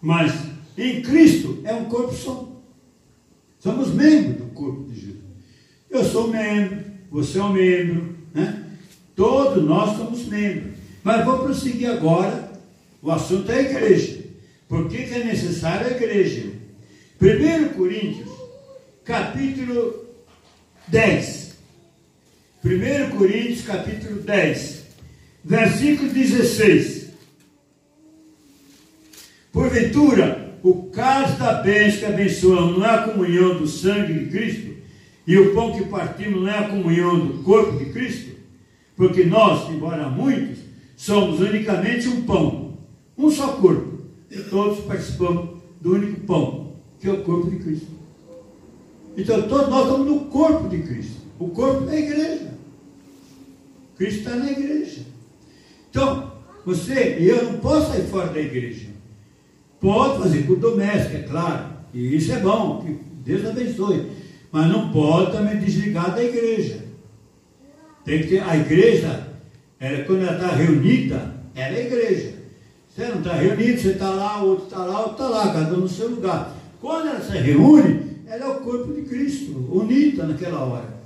mas 0.00 0.32
em 0.78 1.02
Cristo 1.02 1.58
é 1.64 1.74
um 1.74 1.86
corpo 1.86 2.14
só. 2.14 2.48
Somos 3.58 3.92
membros 3.92 4.36
do 4.36 4.44
corpo 4.54 4.84
de 4.84 4.94
Jesus. 4.94 5.16
Eu 5.90 6.04
sou 6.04 6.28
membro, 6.28 6.84
você 7.10 7.38
é 7.38 7.44
um 7.44 7.52
membro, 7.52 8.14
né? 8.32 8.64
Todos 9.14 9.64
nós 9.64 9.96
somos 9.96 10.26
membros. 10.26 10.76
Mas 11.02 11.24
vou 11.24 11.38
prosseguir 11.38 11.90
agora. 11.90 12.45
O 13.02 13.10
assunto 13.10 13.50
é 13.50 13.58
a 13.58 13.62
igreja. 13.62 14.24
Por 14.68 14.88
que, 14.88 15.04
que 15.04 15.14
é 15.14 15.24
necessária 15.24 15.86
a 15.86 15.90
igreja? 15.90 16.50
1 17.20 17.68
Coríntios, 17.74 18.28
capítulo 19.04 20.06
10. 20.88 21.46
1 22.64 23.16
Coríntios, 23.16 23.62
capítulo 23.62 24.20
10, 24.22 24.86
versículo 25.44 26.10
16. 26.10 27.06
Porventura, 29.52 30.58
o 30.62 30.90
caso 30.90 31.38
da 31.38 31.54
bênção 31.62 32.00
que 32.00 32.04
abençoamos 32.06 32.76
não 32.76 32.84
é 32.84 32.90
a 32.90 33.02
comunhão 33.02 33.56
do 33.56 33.68
sangue 33.68 34.12
de 34.14 34.26
Cristo, 34.30 34.74
e 35.24 35.38
o 35.38 35.54
pão 35.54 35.78
que 35.78 35.84
partimos 35.84 36.42
não 36.42 36.48
é 36.48 36.58
a 36.58 36.68
comunhão 36.68 37.18
do 37.18 37.42
corpo 37.44 37.78
de 37.78 37.92
Cristo? 37.92 38.32
Porque 38.96 39.24
nós, 39.24 39.70
embora 39.70 40.08
muitos, 40.08 40.58
somos 40.96 41.38
unicamente 41.40 42.08
um 42.08 42.22
pão, 42.22 42.65
um 43.16 43.30
só 43.30 43.52
corpo. 43.54 43.98
E 44.30 44.38
todos 44.44 44.84
participamos 44.84 45.58
do 45.80 45.94
único 45.94 46.20
pão, 46.22 46.72
que 47.00 47.08
é 47.08 47.12
o 47.12 47.22
corpo 47.22 47.50
de 47.50 47.56
Cristo. 47.58 47.86
Então 49.16 49.42
todos 49.48 49.68
nós 49.68 49.86
estamos 49.86 50.06
no 50.06 50.20
corpo 50.26 50.68
de 50.68 50.78
Cristo. 50.82 51.16
O 51.38 51.48
corpo 51.48 51.88
é 51.90 51.96
a 51.96 52.00
igreja. 52.00 52.54
Cristo 53.96 54.18
está 54.18 54.36
na 54.36 54.50
igreja. 54.50 55.02
Então, 55.90 56.32
você 56.64 57.18
e 57.18 57.28
eu 57.28 57.44
não 57.44 57.58
posso 57.60 57.92
sair 57.92 58.06
fora 58.08 58.28
da 58.28 58.40
igreja. 58.40 58.88
Pode 59.80 60.18
fazer 60.18 60.42
culto 60.42 60.70
doméstico, 60.70 61.16
é 61.16 61.22
claro. 61.22 61.76
E 61.94 62.16
isso 62.16 62.32
é 62.32 62.40
bom, 62.40 62.82
que 62.82 62.98
Deus 63.24 63.46
abençoe. 63.46 64.10
Mas 64.52 64.68
não 64.68 64.90
pode 64.90 65.32
também 65.32 65.58
desligar 65.58 66.14
da 66.14 66.22
igreja. 66.22 66.84
Tem 68.04 68.20
que 68.20 68.28
ter, 68.28 68.42
a 68.42 68.56
igreja, 68.56 69.28
ela, 69.80 70.04
quando 70.04 70.22
ela 70.22 70.34
está 70.34 70.54
reunida, 70.54 71.34
ela 71.54 71.76
é 71.76 71.86
igreja. 71.86 72.35
Você 72.96 73.08
não 73.08 73.18
está 73.18 73.34
reunido, 73.34 73.78
você 73.78 73.90
está 73.90 74.08
lá, 74.08 74.42
o 74.42 74.48
outro 74.48 74.64
está 74.64 74.78
lá, 74.78 75.00
o 75.00 75.08
outro 75.08 75.12
está 75.12 75.28
lá, 75.28 75.52
cada 75.52 75.74
um 75.74 75.80
no 75.80 75.88
seu 75.88 76.08
lugar. 76.08 76.56
Quando 76.80 77.08
ela 77.08 77.20
se 77.20 77.36
reúne, 77.36 78.22
ela 78.26 78.46
é 78.46 78.48
o 78.48 78.60
corpo 78.60 78.90
de 78.94 79.02
Cristo, 79.02 79.52
unida 79.70 80.24
naquela 80.24 80.60
hora. 80.60 80.96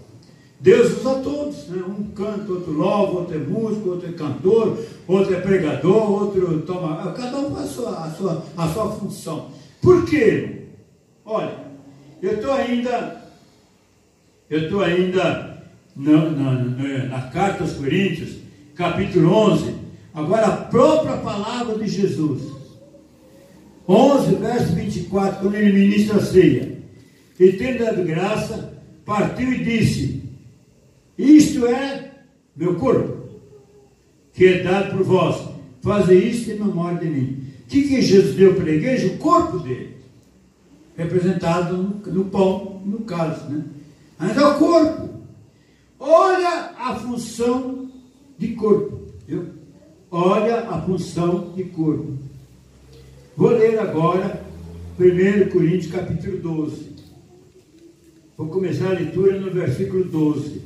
Deus 0.60 0.98
usa 0.98 1.16
todos, 1.16 1.66
né? 1.66 1.82
um 1.82 2.04
canta, 2.12 2.52
outro 2.52 2.72
louva, 2.74 3.18
outro 3.18 3.34
é 3.34 3.38
músico, 3.38 3.88
outro 3.90 4.08
é 4.08 4.12
cantor, 4.12 4.78
outro 5.08 5.34
é 5.34 5.40
pregador, 5.40 6.12
outro 6.12 6.60
toma. 6.60 7.12
Cada 7.12 7.38
um 7.38 7.56
faz 7.56 7.70
a 7.70 7.72
sua, 7.72 8.04
a 8.04 8.10
sua, 8.12 8.46
a 8.56 8.68
sua 8.68 8.92
função. 8.92 9.48
Por 9.82 10.04
quê? 10.04 10.66
Olha, 11.24 11.56
eu 12.22 12.34
estou 12.34 12.52
ainda, 12.52 13.24
eu 14.48 14.60
estou 14.60 14.80
ainda 14.80 15.64
na, 15.96 16.30
na, 16.30 16.52
na, 16.52 17.04
na 17.06 17.22
carta 17.30 17.64
aos 17.64 17.72
Coríntios, 17.72 18.36
capítulo 18.76 19.34
11, 19.34 19.79
Agora, 20.14 20.46
a 20.46 20.56
própria 20.56 21.16
palavra 21.18 21.78
de 21.78 21.88
Jesus. 21.88 22.42
11, 23.88 24.34
verso 24.36 24.72
24, 24.72 25.40
quando 25.40 25.54
ele 25.54 25.72
ministra 25.72 26.16
a 26.16 26.24
ceia. 26.24 26.78
E 27.38 27.52
tendo 27.52 27.84
dado 27.84 28.04
graça, 28.04 28.74
partiu 29.04 29.52
e 29.52 29.64
disse: 29.64 30.22
Isto 31.16 31.66
é 31.66 32.10
meu 32.54 32.76
corpo, 32.76 33.40
que 34.32 34.46
é 34.46 34.62
dado 34.62 34.96
por 34.96 35.04
vós. 35.04 35.48
Faze 35.82 36.14
isto 36.14 36.50
em 36.50 36.58
memória 36.58 36.98
de 36.98 37.06
mim. 37.06 37.44
O 37.64 37.66
que, 37.68 37.88
que 37.88 38.02
Jesus 38.02 38.36
deu 38.36 38.54
para 38.54 38.70
a 38.70 38.74
igreja? 38.74 39.06
O 39.06 39.18
corpo 39.18 39.58
dele. 39.60 39.96
Representado 40.96 41.76
no, 41.76 42.12
no 42.12 42.24
pão, 42.26 42.82
no 42.84 43.00
cálice. 43.00 43.44
Né? 43.46 43.64
Mas 44.18 44.36
é 44.36 44.46
o 44.46 44.58
corpo. 44.58 45.08
Olha 45.98 46.72
a 46.78 46.96
função 46.96 47.90
de 48.38 48.48
corpo. 48.48 49.06
Viu? 49.26 49.59
Olha 50.10 50.68
a 50.68 50.82
função 50.82 51.52
de 51.54 51.64
corpo. 51.64 52.18
Vou 53.36 53.50
ler 53.50 53.78
agora 53.78 54.44
1 54.98 55.50
Coríntios 55.50 55.92
capítulo 55.92 56.38
12. 56.38 56.90
Vou 58.36 58.48
começar 58.48 58.88
a 58.88 58.98
leitura 58.98 59.38
no 59.38 59.52
versículo 59.52 60.02
12. 60.02 60.62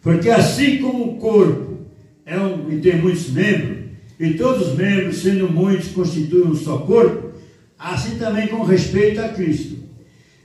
Porque 0.00 0.30
assim 0.30 0.78
como 0.78 1.12
o 1.12 1.16
corpo 1.16 1.78
é 2.24 2.38
um, 2.38 2.70
e 2.70 2.80
tem 2.80 3.00
muitos 3.00 3.28
membros, 3.30 3.78
e 4.18 4.34
todos 4.34 4.68
os 4.68 4.76
membros, 4.76 5.18
sendo 5.18 5.50
muitos, 5.50 5.88
constituem 5.88 6.46
um 6.46 6.54
só 6.54 6.78
corpo, 6.78 7.32
assim 7.76 8.18
também 8.18 8.46
com 8.46 8.62
respeito 8.62 9.20
a 9.20 9.30
Cristo. 9.30 9.78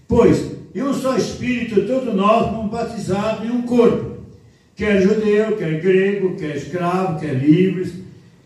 Pois, 0.07 0.51
em 0.74 0.82
um 0.82 0.93
só 0.93 1.16
Espírito, 1.16 1.86
todos 1.86 2.13
nós 2.16 2.49
fomos 2.49 2.72
batizados 2.72 3.45
em 3.45 3.51
um 3.51 3.61
corpo, 3.61 4.14
quer 4.76 5.01
judeu, 5.01 5.55
quer 5.57 5.80
grego, 5.80 6.36
quer 6.36 6.57
escravo, 6.57 7.19
quer 7.19 7.34
livres, 7.34 7.93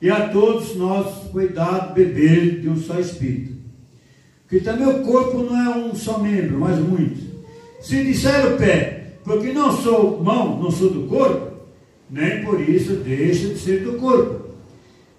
e 0.02 0.10
a 0.10 0.30
todos 0.30 0.76
nós 0.76 1.30
foi 1.32 1.50
dado 1.50 1.94
beber 1.94 2.62
de 2.62 2.70
um 2.70 2.78
só 2.78 3.00
Espírito. 3.00 3.54
Que 4.48 4.60
também 4.60 4.88
o 4.88 5.02
corpo 5.02 5.44
não 5.44 5.60
é 5.60 5.78
um 5.78 5.96
só 5.96 6.20
membro, 6.20 6.60
mas 6.60 6.80
muitos. 6.80 7.24
Se 7.82 8.04
disser 8.04 8.54
o 8.54 8.58
pé, 8.58 9.14
porque 9.24 9.52
não 9.52 9.76
sou 9.76 10.24
mão, 10.24 10.60
não 10.60 10.72
sou 10.72 10.90
do 10.90 11.08
corpo, 11.08 11.50
nem 12.10 12.44
por 12.44 12.60
isso 12.62 12.96
deixa 12.96 13.50
de 13.50 13.60
ser 13.60 13.84
do 13.84 13.94
corpo. 13.94 14.50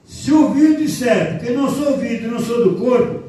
Se 0.05 0.33
o 0.33 0.49
ouvido 0.49 0.79
disser, 0.79 1.39
porque 1.39 1.53
não 1.53 1.71
sou 1.71 1.93
ouvido, 1.93 2.29
não 2.29 2.41
sou 2.41 2.65
do 2.65 2.79
corpo, 2.79 3.23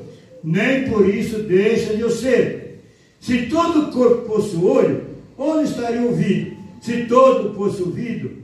nem 0.43 0.89
por 0.89 1.07
isso 1.07 1.43
deixa 1.43 1.95
de 1.95 2.01
eu 2.01 2.09
ser. 2.09 2.83
Se 3.19 3.43
todo 3.43 3.83
o 3.83 3.91
corpo 3.91 4.25
fosse 4.25 4.55
olho, 4.55 5.05
onde 5.37 5.69
estaria 5.69 6.01
o 6.01 6.07
ouvido? 6.07 6.60
Se 6.81 7.05
todo 7.05 7.53
fosse 7.53 7.83
ouvido, 7.83 8.41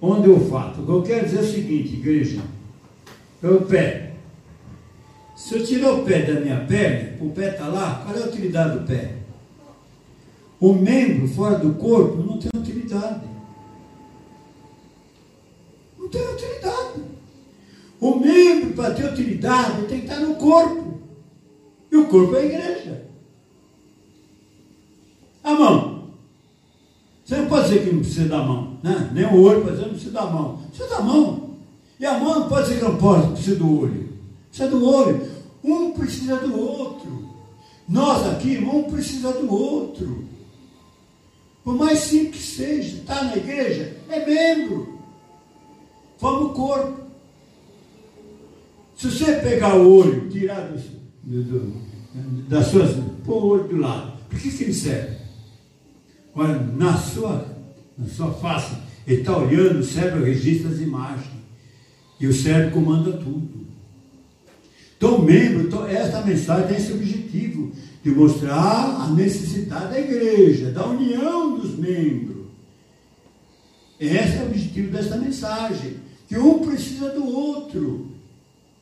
onde 0.00 0.28
o 0.28 0.38
fato? 0.50 0.82
O 0.82 0.84
que 0.84 0.92
eu 0.92 1.02
quero 1.02 1.24
dizer 1.24 1.38
é 1.38 1.40
o 1.40 1.50
seguinte, 1.50 1.94
igreja, 1.94 2.42
o 3.42 3.64
pé. 3.64 4.12
Se 5.34 5.54
eu 5.54 5.64
tirar 5.64 5.94
o 5.94 6.04
pé 6.04 6.22
da 6.22 6.38
minha 6.38 6.60
perna, 6.66 7.16
o 7.24 7.30
pé 7.30 7.48
está 7.48 7.66
lá, 7.68 8.02
qual 8.04 8.14
é 8.14 8.22
a 8.22 8.26
utilidade 8.26 8.78
do 8.78 8.86
pé? 8.86 9.14
O 10.60 10.74
membro 10.74 11.26
fora 11.26 11.58
do 11.58 11.72
corpo 11.72 12.18
não 12.18 12.38
tem 12.38 12.50
utilidade. 12.54 13.22
Não 15.98 16.08
tem 16.08 16.34
utilidade. 16.34 17.00
O 17.98 18.16
membro, 18.16 18.74
para 18.74 18.92
ter 18.92 19.06
utilidade, 19.06 19.86
tem 19.86 20.00
que 20.00 20.06
estar 20.06 20.20
no 20.20 20.34
corpo. 20.34 21.00
E 21.90 21.96
o 21.96 22.06
corpo 22.08 22.36
é 22.36 22.40
a 22.40 22.44
igreja. 22.44 23.06
A 25.42 25.54
mão. 25.54 25.99
Você 27.30 27.36
não 27.36 27.46
pode 27.46 27.68
dizer 27.68 27.84
que 27.84 27.94
não 27.94 28.00
precisa 28.00 28.28
da 28.28 28.42
mão. 28.42 28.76
Né? 28.82 29.10
Nem 29.14 29.24
o 29.24 29.40
olho, 29.40 29.60
por 29.60 29.68
exemplo, 29.68 29.86
não 29.86 29.94
precisa 29.94 30.12
da 30.12 30.26
mão. 30.26 30.58
Precisa 30.68 30.88
da 30.88 31.00
mão. 31.00 31.50
E 32.00 32.04
a 32.04 32.18
mão 32.18 32.40
não 32.40 32.48
pode 32.48 32.64
dizer 32.64 32.78
que 32.80 32.84
não 32.84 32.96
pode, 32.96 33.28
precisa 33.28 33.54
do 33.54 33.80
olho. 33.82 34.08
Precisa 34.48 34.68
do 34.68 34.84
olho. 34.84 35.30
Um 35.62 35.92
precisa 35.92 36.36
do 36.38 36.60
outro. 36.60 37.30
Nós 37.88 38.26
aqui, 38.26 38.58
um 38.58 38.82
precisa 38.90 39.32
do 39.32 39.48
outro. 39.48 40.24
Por 41.62 41.76
mais 41.76 42.00
simples 42.00 42.36
que 42.36 42.42
seja, 42.42 42.96
está 42.96 43.22
na 43.22 43.36
igreja, 43.36 43.96
é 44.08 44.26
membro. 44.26 44.98
O 46.20 46.48
corpo. 46.48 47.00
Se 48.96 49.08
você 49.08 49.36
pegar 49.36 49.76
o 49.76 49.88
olho, 49.88 50.28
tirar 50.30 50.68
do, 51.22 51.42
do, 51.44 51.72
das 52.48 52.66
suas. 52.66 52.90
pôr 53.24 53.44
o 53.44 53.46
olho 53.50 53.68
do 53.68 53.76
lado, 53.76 54.18
por 54.28 54.36
que, 54.36 54.50
que 54.50 54.64
ele 54.64 54.74
serve? 54.74 55.19
Na 56.76 56.96
sua, 56.96 57.44
na 57.98 58.06
sua 58.06 58.32
face, 58.32 58.76
ele 59.06 59.20
está 59.20 59.36
olhando, 59.36 59.80
o 59.80 59.84
cérebro 59.84 60.24
registra 60.24 60.70
as 60.70 60.78
imagens. 60.78 61.40
E 62.18 62.26
o 62.26 62.32
cérebro 62.32 62.72
comanda 62.72 63.12
tudo. 63.12 63.66
Então, 64.96 65.22
membro, 65.22 65.66
então, 65.66 65.86
esta 65.86 66.20
mensagem 66.20 66.68
tem 66.68 66.76
esse 66.76 66.92
objetivo 66.92 67.72
de 68.02 68.10
mostrar 68.10 69.02
a 69.02 69.08
necessidade 69.08 69.92
da 69.92 69.98
igreja, 69.98 70.70
da 70.70 70.86
união 70.86 71.58
dos 71.58 71.76
membros. 71.76 72.46
Esse 73.98 74.38
é 74.38 74.42
o 74.42 74.46
objetivo 74.46 74.92
desta 74.92 75.16
mensagem. 75.16 75.96
Que 76.28 76.38
um 76.38 76.60
precisa 76.60 77.10
do 77.10 77.26
outro. 77.26 78.12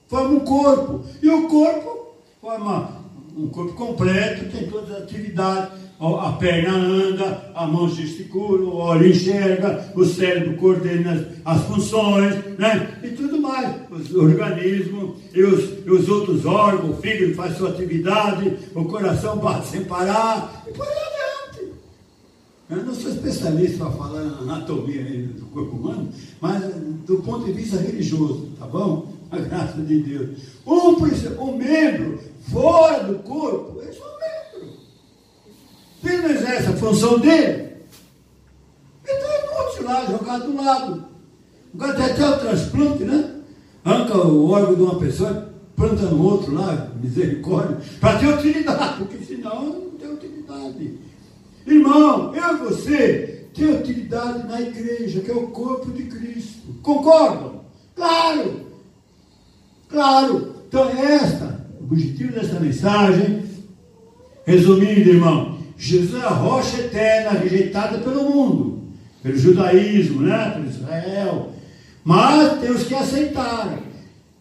Forma 0.06 0.36
um 0.36 0.40
corpo. 0.40 1.04
E 1.22 1.28
o 1.28 1.48
corpo 1.48 2.14
forma 2.40 2.97
um 3.38 3.48
corpo 3.48 3.72
completo, 3.74 4.50
tem 4.50 4.68
todas 4.68 4.90
as 4.90 5.02
atividades 5.04 5.88
a 6.00 6.32
perna 6.32 6.76
anda, 6.76 7.50
a 7.54 7.66
mão 7.66 7.88
gesticula, 7.88 8.64
o 8.64 8.76
olho 8.76 9.08
enxerga, 9.08 9.92
o 9.96 10.04
cérebro 10.04 10.56
coordena 10.56 11.28
as, 11.44 11.62
funções, 11.64 12.36
né? 12.56 12.98
E 13.02 13.08
tudo 13.08 13.40
mais. 13.40 13.76
Os 13.90 14.14
organismos 14.14 15.16
e 15.34 15.42
os, 15.42 15.84
e 15.84 15.90
os 15.90 16.08
outros 16.08 16.46
órgãos, 16.46 16.96
o 16.96 17.02
fígado 17.02 17.34
faz 17.34 17.56
sua 17.56 17.70
atividade, 17.70 18.56
o 18.76 18.84
coração 18.84 19.38
bate 19.38 19.66
sem 19.66 19.84
parar, 19.84 20.64
e 20.68 20.72
por 20.72 20.86
aí 20.86 20.92
adiante. 20.92 21.72
Eu 22.70 22.84
não 22.84 22.94
sou 22.94 23.10
especialista 23.10 23.78
para 23.78 23.90
falar 23.90 24.22
na 24.22 24.54
anatomia 24.54 25.02
do 25.02 25.46
corpo 25.46 25.76
humano, 25.76 26.10
mas 26.40 26.62
do 27.06 27.16
ponto 27.24 27.44
de 27.44 27.52
vista 27.52 27.76
religioso, 27.76 28.50
tá 28.56 28.66
bom? 28.66 29.12
A 29.32 29.38
graça 29.38 29.82
de 29.82 30.00
Deus. 30.00 30.28
Um, 30.64 30.94
um 31.42 31.56
membro 31.56 32.20
fora 32.50 33.04
do 33.04 33.18
corpo, 33.20 33.80
é 33.82 33.92
só 33.92 34.08
ele 36.04 36.22
não 36.22 36.30
exerce 36.30 36.68
a 36.68 36.76
função 36.76 37.18
dele. 37.18 37.68
Então 39.02 39.30
é 39.30 39.44
inútil 39.44 39.84
lá, 39.84 40.06
jogado 40.06 40.46
do 40.46 40.62
lado. 40.62 41.04
O 41.74 41.78
cara 41.78 41.94
tem 41.94 42.04
até 42.06 42.28
o 42.28 42.38
transplante, 42.38 43.04
né? 43.04 43.34
Arranca 43.84 44.18
o 44.18 44.50
órgão 44.50 44.74
de 44.74 44.82
uma 44.82 44.98
pessoa, 44.98 45.52
planta 45.76 46.02
no 46.02 46.22
outro 46.22 46.54
lá, 46.54 46.90
misericórdia, 47.00 47.78
para 48.00 48.18
ter 48.18 48.26
utilidade, 48.26 48.98
porque 48.98 49.24
senão 49.24 49.64
não 49.64 49.90
tem 49.92 50.12
utilidade. 50.12 50.98
Irmão, 51.66 52.34
eu 52.34 52.54
e 52.54 52.58
você 52.58 53.48
tem 53.54 53.76
utilidade 53.76 54.46
na 54.46 54.60
igreja, 54.60 55.20
que 55.20 55.30
é 55.30 55.34
o 55.34 55.48
corpo 55.48 55.90
de 55.90 56.04
Cristo. 56.04 56.74
Concordam? 56.82 57.64
Claro! 57.94 58.66
Claro! 59.88 60.54
Então, 60.68 60.88
esta, 60.90 61.57
objetivo 61.90 62.32
desta 62.32 62.60
mensagem, 62.60 63.42
resumindo, 64.46 65.10
irmão, 65.10 65.58
Jesus 65.76 66.22
é 66.22 66.26
a 66.26 66.30
rocha 66.30 66.80
eterna, 66.80 67.38
rejeitada 67.38 67.98
pelo 67.98 68.30
mundo, 68.30 68.82
pelo 69.22 69.38
judaísmo, 69.38 70.22
né? 70.22 70.50
pelo 70.50 70.68
Israel. 70.68 71.52
Mas 72.04 72.60
tem 72.60 72.70
os 72.70 72.84
que 72.84 72.94
aceitaram. 72.94 73.78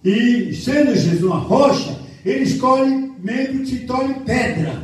E 0.04 0.54
sendo 0.54 0.96
Jesus 0.96 1.24
uma 1.24 1.38
rocha, 1.38 1.98
ele 2.26 2.44
escolhe 2.44 3.12
membro 3.22 3.60
que 3.60 3.68
se 3.68 3.80
torne 3.80 4.16
pedra. 4.26 4.84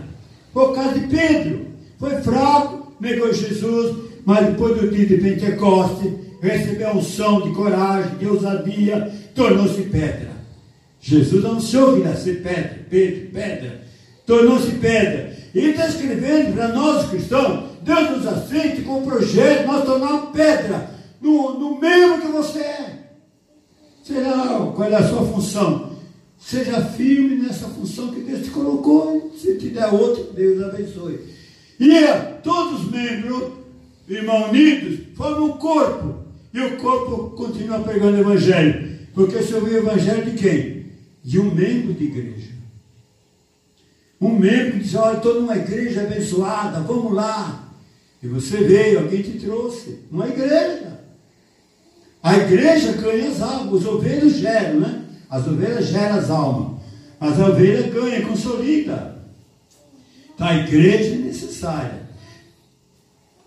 Por 0.53 0.75
causa 0.75 0.99
de 0.99 1.07
Pedro. 1.07 1.67
Foi 1.97 2.21
fraco, 2.21 2.93
negou 2.99 3.33
Jesus, 3.33 3.95
mas 4.25 4.45
depois 4.45 4.79
do 4.79 4.89
dia 4.89 5.05
de 5.05 5.17
Pentecoste, 5.17 6.13
recebeu 6.41 6.89
a 6.89 6.93
unção 6.95 7.41
de 7.41 7.53
coragem, 7.53 8.17
de 8.17 8.27
ousadia, 8.27 9.11
tornou-se 9.33 9.81
pedra. 9.83 10.32
Jesus 11.03 11.43
anunciou 11.43 11.95
que 11.95 12.07
ia 12.07 12.15
ser 12.15 12.41
pedra, 12.41 12.79
Pedro, 12.89 13.31
pedra. 13.33 13.81
Tornou-se 14.25 14.71
pedra. 14.71 15.35
E 15.53 15.59
está 15.59 15.89
escrevendo 15.89 16.55
para 16.55 16.69
nós 16.69 17.09
cristãos, 17.09 17.65
Deus 17.83 18.09
nos 18.09 18.25
aceite 18.25 18.83
com 18.83 18.99
o 18.99 19.05
projeto, 19.05 19.67
nós 19.67 19.83
tornamos 19.83 20.29
pedra 20.29 20.89
no, 21.21 21.59
no 21.59 21.79
meio 21.79 22.21
que 22.21 22.27
você 22.27 22.59
é. 22.59 22.99
Será 24.01 24.71
qual 24.73 24.89
é 24.89 24.95
a 24.95 25.07
sua 25.07 25.25
função? 25.25 25.91
Seja 26.39 26.81
firme 26.81 27.35
nessa 27.35 27.67
função 27.67 28.13
que 28.13 28.21
Deus 28.21 28.43
te 28.43 28.49
colocou. 28.49 29.33
Se 29.37 29.55
te 29.57 29.69
der 29.69 29.93
outra, 29.93 30.23
Deus 30.33 30.63
abençoe. 30.63 31.19
E 31.79 31.91
todos 32.41 32.81
os 32.81 32.91
membros, 32.91 33.51
irmãos 34.07 34.49
unidos, 34.49 34.99
formam 35.15 35.45
um 35.45 35.57
corpo. 35.57 36.15
E 36.53 36.61
o 36.61 36.77
corpo 36.77 37.31
continua 37.31 37.79
pregando 37.79 38.17
o 38.17 38.21
evangelho. 38.21 38.99
Porque 39.13 39.43
se 39.43 39.53
ouvir 39.53 39.75
o 39.75 39.77
evangelho 39.77 40.31
de 40.31 40.37
quem? 40.37 40.82
De 41.23 41.39
um 41.39 41.53
membro 41.53 41.93
de 41.93 42.03
igreja. 42.03 42.51
Um 44.19 44.37
membro 44.37 44.79
disse, 44.79 44.95
olha, 44.95 45.17
estou 45.17 45.41
numa 45.41 45.57
igreja 45.57 46.01
abençoada, 46.01 46.79
vamos 46.81 47.13
lá. 47.13 47.69
E 48.21 48.27
você 48.27 48.57
veio, 48.57 48.99
alguém 48.99 49.21
te 49.21 49.39
trouxe. 49.39 49.99
Uma 50.11 50.27
igreja. 50.27 50.99
A 52.21 52.37
igreja 52.37 52.93
ganha 52.93 53.29
as 53.29 53.41
almas, 53.41 53.73
os 53.73 53.85
ovelhos 53.85 54.35
geram, 54.35 54.79
né? 54.79 55.03
As 55.29 55.45
ovelhas 55.45 55.87
geram 55.87 56.15
as 56.15 56.29
almas. 56.29 56.81
Mas 57.19 57.39
a 57.39 57.49
ovelha 57.49 57.83
ganha, 57.89 58.25
consolida. 58.25 59.17
Então 60.33 60.47
a 60.47 60.55
igreja 60.55 61.15
é 61.15 61.17
necessária. 61.17 62.03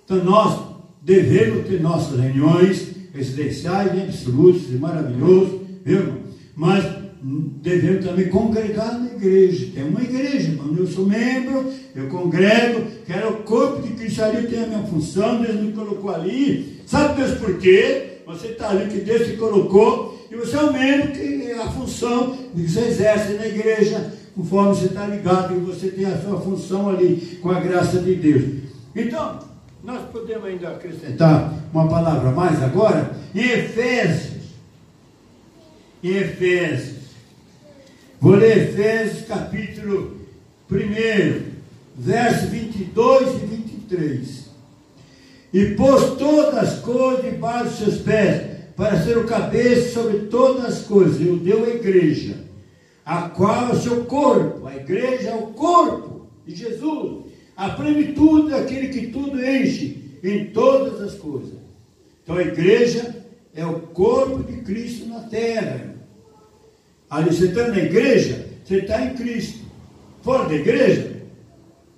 Então 0.05 0.22
nós 0.22 0.77
devemos 1.03 1.66
ter 1.66 1.81
nossas 1.81 2.20
reuniões 2.20 2.89
residenciais 3.14 3.95
e 3.95 4.03
absolutas 4.03 4.70
e 4.70 4.74
maravilhosos, 4.74 5.61
viu? 5.85 6.20
Mas 6.55 6.85
devemos 7.27 8.05
também 8.05 8.29
congregar 8.29 8.99
na 8.99 9.07
igreja. 9.07 9.72
Tem 9.74 9.85
uma 9.85 10.01
igreja, 10.01 10.51
irmão. 10.51 10.74
Eu 10.77 10.87
sou 10.87 11.07
membro, 11.07 11.72
eu 11.95 12.07
congrego, 12.09 12.87
quero 13.05 13.31
o 13.31 13.43
corpo 13.43 13.83
de 13.83 13.95
Cristo 13.95 14.22
ali, 14.22 14.47
tem 14.47 14.62
a 14.62 14.66
minha 14.66 14.83
função, 14.85 15.43
Deus 15.43 15.61
me 15.61 15.72
colocou 15.72 16.14
ali. 16.14 16.81
Sabe 16.87 17.20
Deus 17.20 17.39
por 17.39 17.59
quê? 17.59 18.20
Você 18.27 18.49
está 18.49 18.70
ali 18.70 18.89
que 18.89 19.01
Deus 19.01 19.27
te 19.27 19.37
colocou, 19.37 20.27
e 20.31 20.37
você 20.37 20.57
é 20.57 20.61
um 20.61 20.72
membro 20.72 21.12
que 21.12 21.51
é 21.51 21.59
a 21.61 21.70
função 21.70 22.37
que 22.55 22.68
você 22.68 22.81
exerce 22.81 23.35
na 23.35 23.47
igreja, 23.47 24.12
conforme 24.35 24.74
você 24.74 24.87
está 24.87 25.07
ligado, 25.07 25.55
e 25.57 25.61
você 25.61 25.89
tem 25.89 26.05
a 26.05 26.20
sua 26.20 26.41
função 26.41 26.89
ali, 26.89 27.39
com 27.43 27.51
a 27.51 27.61
graça 27.61 28.01
de 28.01 28.14
Deus. 28.14 28.62
Então, 28.95 29.41
nós 29.83 30.03
podemos 30.11 30.45
ainda 30.45 30.68
acrescentar 30.68 31.55
uma 31.72 31.89
palavra 31.89 32.31
mais 32.31 32.62
agora, 32.62 33.16
em 33.35 33.41
Efésios. 33.41 34.37
Em 36.03 36.11
Efésios. 36.11 36.95
Vou 38.19 38.35
ler 38.35 38.71
Efésios 38.71 39.27
capítulo 39.27 40.17
1, 40.73 40.77
versos 41.99 42.49
22 42.49 43.43
e 43.43 43.47
23. 43.47 44.47
E 45.53 45.64
pôs 45.75 46.17
todas 46.17 46.55
as 46.55 46.79
coisas 46.81 47.31
debaixo 47.31 47.69
dos 47.69 47.79
seus 47.79 47.99
pés, 47.99 48.57
para 48.75 49.03
ser 49.03 49.19
o 49.19 49.27
cabeça 49.27 49.93
sobre 49.93 50.21
todas 50.29 50.64
as 50.64 50.83
coisas, 50.87 51.21
e 51.21 51.29
o 51.29 51.37
deu 51.37 51.64
a 51.64 51.69
igreja, 51.69 52.39
a 53.05 53.29
qual 53.29 53.69
é 53.69 53.73
o 53.73 53.81
seu 53.81 54.05
corpo. 54.07 54.67
A 54.67 54.75
igreja 54.75 55.31
é 55.31 55.35
o 55.35 55.49
corpo 55.49 56.27
de 56.47 56.55
Jesus, 56.55 57.27
a 57.55 57.69
plenitude 57.69 58.51
daquele 58.51 58.89
que 58.89 59.09
tudo 59.09 59.45
enche 59.45 60.19
em 60.25 60.47
todas 60.47 61.03
as 61.03 61.14
coisas. 61.19 61.59
Então 62.23 62.37
a 62.37 62.43
igreja 62.43 63.14
é 63.55 63.67
o 63.67 63.81
corpo 63.81 64.43
de 64.43 64.62
Cristo 64.62 65.07
na 65.07 65.21
terra. 65.21 65.95
Ali 67.09 67.34
você 67.34 67.46
está 67.46 67.68
na 67.68 67.78
igreja, 67.78 68.46
você 68.64 68.78
está 68.78 69.04
em 69.04 69.14
Cristo. 69.14 69.64
Fora 70.22 70.48
da 70.48 70.54
igreja, 70.54 71.22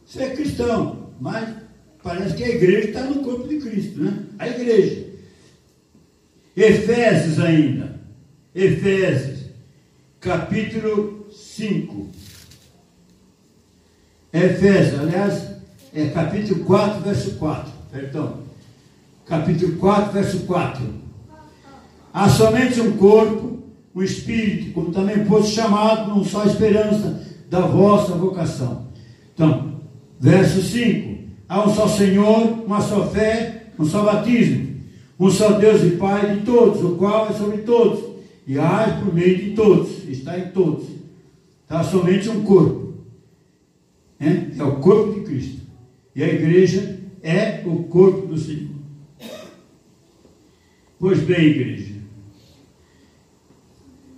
você 0.04 0.24
é 0.24 0.30
cristão, 0.30 1.10
mas 1.20 1.48
parece 2.02 2.34
que 2.34 2.44
a 2.44 2.48
igreja 2.48 2.88
está 2.88 3.04
no 3.04 3.22
corpo 3.22 3.48
de 3.48 3.58
Cristo, 3.58 4.02
né? 4.02 4.24
A 4.38 4.48
igreja. 4.48 5.06
Efésios 6.54 7.38
ainda. 7.38 7.98
Efésios, 8.54 9.44
capítulo 10.20 11.26
5. 11.30 12.08
Efésios, 14.32 15.00
aliás, 15.00 15.48
é 15.94 16.08
capítulo 16.08 16.64
4, 16.64 17.00
verso 17.00 17.30
4. 17.36 17.72
Perdão. 17.90 18.42
Capítulo 19.24 19.76
4, 19.76 20.12
verso 20.12 20.40
4. 20.40 20.82
Há 22.12 22.28
somente 22.28 22.80
um 22.80 22.96
corpo 22.96 23.57
o 23.98 24.02
Espírito, 24.02 24.72
como 24.72 24.92
também 24.92 25.24
fosse 25.24 25.50
chamado 25.50 26.14
num 26.14 26.24
só 26.24 26.44
esperança 26.44 27.26
da 27.50 27.62
vossa 27.62 28.12
vocação. 28.12 28.86
Então, 29.34 29.80
verso 30.20 30.62
5: 30.62 31.18
Há 31.48 31.66
um 31.66 31.74
só 31.74 31.88
Senhor, 31.88 32.64
uma 32.64 32.80
só 32.80 33.08
fé, 33.08 33.72
um 33.76 33.84
só 33.84 34.04
batismo, 34.04 34.68
um 35.18 35.28
só 35.28 35.58
Deus 35.58 35.82
e 35.82 35.96
Pai 35.96 36.36
de 36.36 36.42
todos, 36.44 36.84
o 36.84 36.94
qual 36.94 37.28
é 37.28 37.32
sobre 37.32 37.58
todos, 37.62 38.04
e 38.46 38.56
age 38.56 39.02
por 39.02 39.12
meio 39.12 39.36
de 39.36 39.50
todos, 39.56 40.08
está 40.08 40.38
em 40.38 40.50
todos. 40.50 40.86
Está 41.64 41.82
somente 41.82 42.28
um 42.28 42.44
corpo. 42.44 42.94
Né? 44.18 44.52
É 44.56 44.62
o 44.62 44.76
corpo 44.76 45.14
de 45.14 45.26
Cristo. 45.26 45.60
E 46.14 46.22
a 46.22 46.28
igreja 46.28 47.00
é 47.20 47.62
o 47.66 47.82
corpo 47.82 48.28
do 48.28 48.38
Senhor. 48.38 48.70
Pois 51.00 51.18
bem, 51.18 51.46
igreja. 51.46 51.97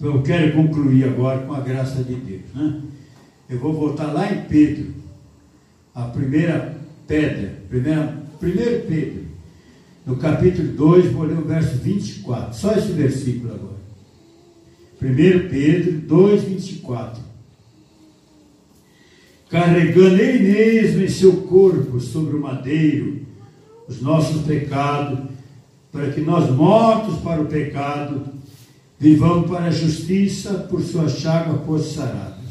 Então, 0.01 0.15
eu 0.15 0.23
quero 0.23 0.55
concluir 0.55 1.05
agora 1.05 1.41
com 1.41 1.53
a 1.53 1.61
graça 1.61 2.03
de 2.03 2.15
Deus. 2.15 2.41
Né? 2.55 2.81
Eu 3.51 3.59
vou 3.59 3.75
voltar 3.75 4.11
lá 4.15 4.33
em 4.33 4.45
Pedro, 4.45 4.95
a 5.95 6.05
primeira 6.05 6.75
pedra, 7.07 7.59
primeira, 7.69 8.23
primeiro 8.39 8.87
Pedro, 8.87 9.25
no 10.07 10.17
capítulo 10.17 10.69
2, 10.69 11.13
vou 11.13 11.25
ler 11.25 11.37
o 11.37 11.45
verso 11.45 11.77
24, 11.77 12.55
só 12.55 12.73
esse 12.73 12.93
versículo 12.93 13.53
agora. 13.53 13.81
1 15.03 15.51
Pedro 15.51 15.93
2, 16.01 16.45
24. 16.45 17.23
Carregando 19.51 20.17
ele 20.17 20.51
mesmo 20.51 21.03
em 21.03 21.09
seu 21.09 21.43
corpo 21.43 22.01
sobre 22.01 22.37
o 22.37 22.41
madeiro 22.41 23.21
os 23.87 24.01
nossos 24.01 24.43
pecados, 24.47 25.29
para 25.93 26.11
que 26.11 26.21
nós, 26.21 26.49
mortos 26.49 27.19
para 27.19 27.43
o 27.43 27.47
pecado, 27.47 28.40
Vivamos 29.01 29.49
para 29.49 29.65
a 29.65 29.71
justiça, 29.71 30.53
por 30.69 30.83
sua 30.83 31.09
chaga 31.09 31.59
fosse 31.65 31.95
sarados. 31.95 32.45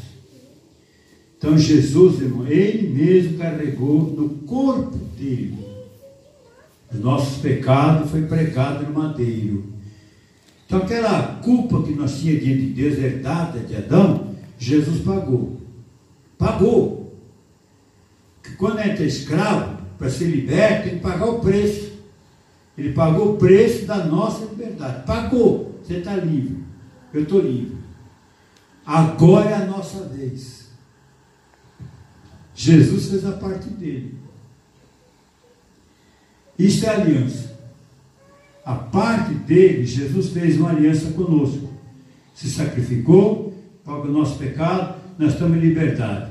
Então 1.38 1.56
Jesus, 1.56 2.20
irmão, 2.20 2.44
ele 2.44 2.88
mesmo 2.88 3.38
carregou 3.38 4.02
no 4.02 4.30
corpo 4.46 4.98
dele. 5.16 5.64
Os 6.92 6.98
nossos 6.98 7.38
pecados 7.38 8.10
foi 8.10 8.22
pregado 8.22 8.84
no 8.84 8.92
madeiro. 8.92 9.72
Então 10.66 10.80
aquela 10.80 11.36
culpa 11.36 11.84
que 11.84 11.92
nós 11.92 12.18
tínhamos 12.18 12.44
diante 12.44 12.60
de 12.62 12.72
Deus, 12.72 12.98
herdada 12.98 13.60
de 13.60 13.76
Adão, 13.76 14.34
Jesus 14.58 15.02
pagou. 15.02 15.60
Pagou. 16.36 17.16
Que 18.42 18.56
quando 18.56 18.80
a 18.80 18.88
gente 18.88 19.04
é 19.04 19.06
escravo, 19.06 19.78
para 19.96 20.10
ser 20.10 20.24
liberto, 20.24 20.88
tem 20.88 20.98
que 20.98 21.00
pagar 21.00 21.26
o 21.26 21.38
preço. 21.38 21.92
Ele 22.76 22.92
pagou 22.92 23.34
o 23.34 23.36
preço 23.36 23.86
da 23.86 24.04
nossa 24.04 24.46
liberdade. 24.46 25.06
Pagou. 25.06 25.69
Você 25.90 25.96
está 25.96 26.14
livre. 26.14 26.56
Eu 27.12 27.22
estou 27.24 27.40
livre. 27.40 27.76
Agora 28.86 29.50
é 29.50 29.54
a 29.54 29.66
nossa 29.66 30.04
vez. 30.04 30.70
Jesus 32.54 33.10
fez 33.10 33.26
a 33.26 33.32
parte 33.32 33.68
dele. 33.70 34.14
Isso 36.56 36.86
é 36.86 36.90
aliança. 36.90 37.58
A 38.64 38.76
parte 38.76 39.34
dele, 39.34 39.84
Jesus 39.84 40.28
fez 40.28 40.58
uma 40.58 40.70
aliança 40.70 41.10
conosco. 41.10 41.68
Se 42.36 42.48
sacrificou, 42.48 43.52
paga 43.84 44.06
o 44.06 44.12
nosso 44.12 44.38
pecado, 44.38 44.96
nós 45.18 45.32
estamos 45.32 45.56
em 45.56 45.60
liberdade. 45.60 46.30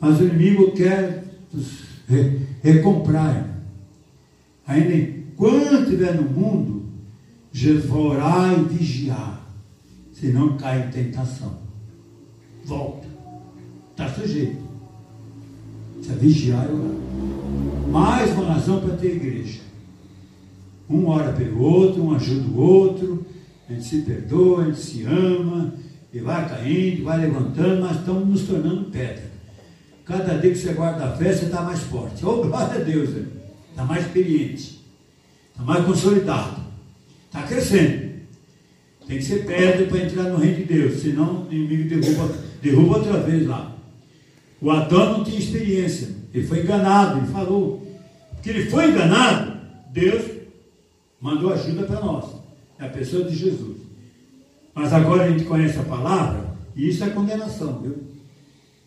Mas 0.00 0.18
o 0.18 0.24
inimigo 0.24 0.72
quer 0.72 1.22
nos 1.52 1.84
recomprar. 2.64 3.48
Ainda 4.66 4.92
enquanto 4.92 5.84
estiver 5.84 6.16
no 6.16 6.28
mundo, 6.28 6.77
orar 7.92 8.58
e 8.58 8.62
vigiar, 8.64 9.46
senão 10.12 10.56
cai 10.56 10.86
em 10.86 10.90
tentação. 10.90 11.58
Volta. 12.64 13.06
Está 13.90 14.08
sujeito. 14.10 14.62
Precisa 15.94 16.14
vigiar 16.16 16.66
e 16.68 16.72
orar. 16.72 17.88
Mais 17.90 18.30
uma 18.32 18.52
razão 18.52 18.80
para 18.80 18.96
ter 18.96 19.16
igreja. 19.16 19.60
Um 20.88 21.06
ora 21.06 21.32
pelo 21.32 21.60
outro, 21.60 22.02
um 22.02 22.14
ajuda 22.14 22.48
o 22.48 22.60
outro, 22.60 23.26
a 23.68 23.72
gente 23.72 23.84
se 23.84 24.02
perdoa, 24.02 24.62
a 24.62 24.64
gente 24.66 24.80
se 24.80 25.04
ama, 25.04 25.74
e 26.12 26.18
vai 26.20 26.48
caindo, 26.48 27.04
vai 27.04 27.20
levantando, 27.20 27.82
mas 27.82 27.98
estamos 27.98 28.26
nos 28.26 28.42
tornando 28.42 28.90
pedra. 28.90 29.30
Cada 30.04 30.38
dia 30.38 30.52
que 30.52 30.58
você 30.58 30.72
guarda 30.72 31.04
a 31.04 31.16
fé, 31.16 31.32
você 31.32 31.44
está 31.44 31.62
mais 31.62 31.80
forte. 31.80 32.24
Oh, 32.24 32.42
glória 32.42 32.80
a 32.80 32.84
Deus, 32.84 33.10
está 33.70 33.84
mais 33.84 34.06
experiente, 34.06 34.82
está 35.50 35.62
mais 35.62 35.84
consolidado. 35.84 36.67
Está 37.28 37.42
crescendo. 37.42 38.08
Tem 39.06 39.16
que 39.16 39.24
ser 39.24 39.46
pedra 39.46 39.86
para 39.86 40.04
entrar 40.04 40.24
no 40.24 40.36
reino 40.36 40.56
de 40.56 40.64
Deus, 40.64 41.00
senão 41.00 41.46
o 41.48 41.52
inimigo 41.52 41.88
derruba, 41.88 42.34
derruba 42.60 42.98
outra 42.98 43.20
vez 43.20 43.46
lá. 43.46 43.74
O 44.60 44.70
Adão 44.70 45.18
não 45.18 45.24
tinha 45.24 45.38
experiência, 45.38 46.08
ele 46.34 46.46
foi 46.46 46.60
enganado, 46.60 47.18
ele 47.18 47.32
falou. 47.32 47.86
Porque 48.34 48.50
ele 48.50 48.70
foi 48.70 48.90
enganado, 48.90 49.56
Deus 49.92 50.22
mandou 51.20 51.52
ajuda 51.52 51.84
para 51.84 52.00
nós. 52.00 52.26
É 52.78 52.84
a 52.84 52.88
pessoa 52.90 53.24
de 53.24 53.34
Jesus. 53.34 53.78
Mas 54.74 54.92
agora 54.92 55.24
a 55.24 55.30
gente 55.30 55.44
conhece 55.44 55.78
a 55.78 55.82
palavra, 55.82 56.56
e 56.76 56.88
isso 56.88 57.02
é 57.02 57.08
condenação, 57.08 57.80
viu? 57.80 57.96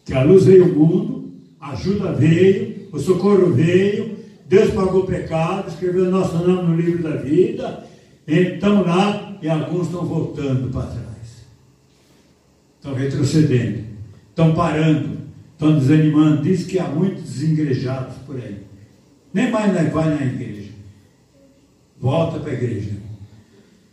Que 0.05 0.13
a 0.13 0.23
luz 0.23 0.45
veio 0.45 0.65
ao 0.65 0.69
mundo, 0.69 1.31
a 1.59 1.71
ajuda 1.71 2.13
veio, 2.13 2.87
o 2.91 2.99
socorro 2.99 3.51
veio, 3.51 4.17
Deus 4.47 4.71
pagou 4.71 5.01
o 5.01 5.07
pecado, 5.07 5.69
escreveu 5.69 6.11
nosso 6.11 6.35
nome 6.35 6.69
no 6.69 6.75
livro 6.75 7.03
da 7.03 7.17
vida, 7.17 7.85
estão 8.33 8.83
lá 8.83 9.37
e 9.41 9.49
alguns 9.49 9.87
estão 9.87 10.05
voltando 10.05 10.71
para 10.71 10.87
trás. 10.87 11.45
Estão 12.77 12.93
retrocedendo. 12.93 13.83
Estão 14.29 14.53
parando. 14.53 15.19
Estão 15.53 15.77
desanimando. 15.77 16.41
Diz 16.41 16.65
que 16.65 16.79
há 16.79 16.87
muitos 16.87 17.23
desengrejados 17.23 18.15
por 18.25 18.35
aí. 18.35 18.63
Nem 19.33 19.49
mais 19.49 19.71
vai 19.91 20.09
na 20.09 20.25
igreja. 20.25 20.71
Volta 21.99 22.39
para 22.39 22.51
a 22.51 22.53
igreja. 22.53 22.91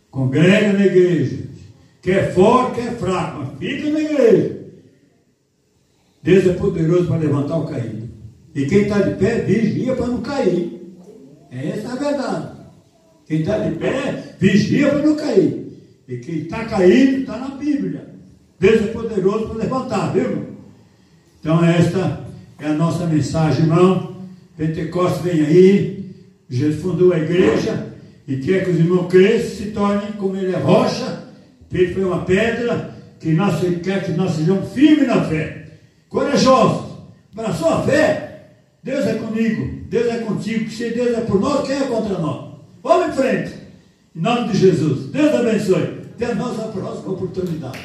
Congrega 0.09 0.73
na 0.73 0.85
igreja. 0.85 1.47
Quer 2.01 2.33
forte, 2.33 2.81
quer 2.81 2.97
fraco, 2.97 3.39
mas 3.39 3.57
fica 3.59 3.89
na 3.89 3.99
igreja. 3.99 4.59
Deus 6.21 6.45
é 6.47 6.53
poderoso 6.53 7.07
para 7.07 7.17
levantar 7.17 7.57
o 7.57 7.67
caído. 7.67 8.09
E 8.55 8.65
quem 8.65 8.81
está 8.81 8.99
de 9.01 9.15
pé, 9.15 9.41
vigia 9.41 9.95
para 9.95 10.07
não 10.07 10.21
cair. 10.21 10.97
Essa 11.51 11.87
é 11.87 11.91
a 11.91 11.95
verdade. 11.95 12.59
Quem 13.25 13.39
está 13.41 13.57
de 13.59 13.75
pé, 13.75 14.28
vigia 14.39 14.89
para 14.89 15.05
não 15.05 15.15
cair. 15.15 15.67
E 16.07 16.17
quem 16.17 16.39
está 16.39 16.65
caído, 16.65 17.21
está 17.21 17.37
na 17.37 17.49
Bíblia. 17.49 18.07
Deus 18.59 18.81
é 18.81 18.87
poderoso 18.87 19.47
para 19.49 19.63
levantar, 19.63 20.13
viu, 20.13 20.23
irmão? 20.23 20.45
Então, 21.39 21.63
esta 21.63 22.25
é 22.59 22.67
a 22.67 22.73
nossa 22.73 23.05
mensagem, 23.05 23.63
irmão. 23.63 24.17
Pentecostes 24.57 25.21
vem 25.21 25.45
aí. 25.45 25.99
Jesus 26.49 26.81
fundou 26.81 27.13
a 27.13 27.19
igreja 27.19 27.93
e 28.27 28.37
quer 28.37 28.63
que 28.63 28.71
os 28.71 28.79
irmãos 28.79 29.07
cresçam, 29.07 29.57
se 29.57 29.71
tornem 29.71 30.11
como 30.13 30.35
ele 30.35 30.53
é 30.53 30.57
rocha, 30.57 31.23
que 31.69 31.77
ele 31.77 31.93
foi 31.93 32.03
uma 32.03 32.25
pedra, 32.25 32.95
que 33.19 33.33
nós, 33.33 33.59
quer 33.83 34.03
que 34.03 34.11
nós 34.13 34.31
sejamos 34.33 34.71
firmes 34.71 35.07
na 35.07 35.23
fé, 35.23 35.67
corajosos, 36.07 36.97
para 37.35 37.49
a 37.49 37.83
fé. 37.83 38.25
Deus 38.83 39.05
é 39.05 39.13
comigo, 39.13 39.83
Deus 39.89 40.07
é 40.07 40.19
contigo, 40.19 40.69
se 40.69 40.89
Deus 40.89 41.17
é 41.17 41.21
por 41.21 41.39
nós, 41.39 41.67
quem 41.67 41.75
é 41.75 41.81
contra 41.81 42.17
nós? 42.17 42.55
Vamos 42.81 43.09
em 43.09 43.21
frente, 43.21 43.53
em 44.15 44.21
nome 44.21 44.49
de 44.49 44.57
Jesus. 44.57 45.11
Deus 45.11 45.33
abençoe. 45.33 45.99
Até 46.15 46.31
a 46.31 46.35
nossa 46.35 46.63
próxima 46.67 47.13
oportunidade. 47.13 47.79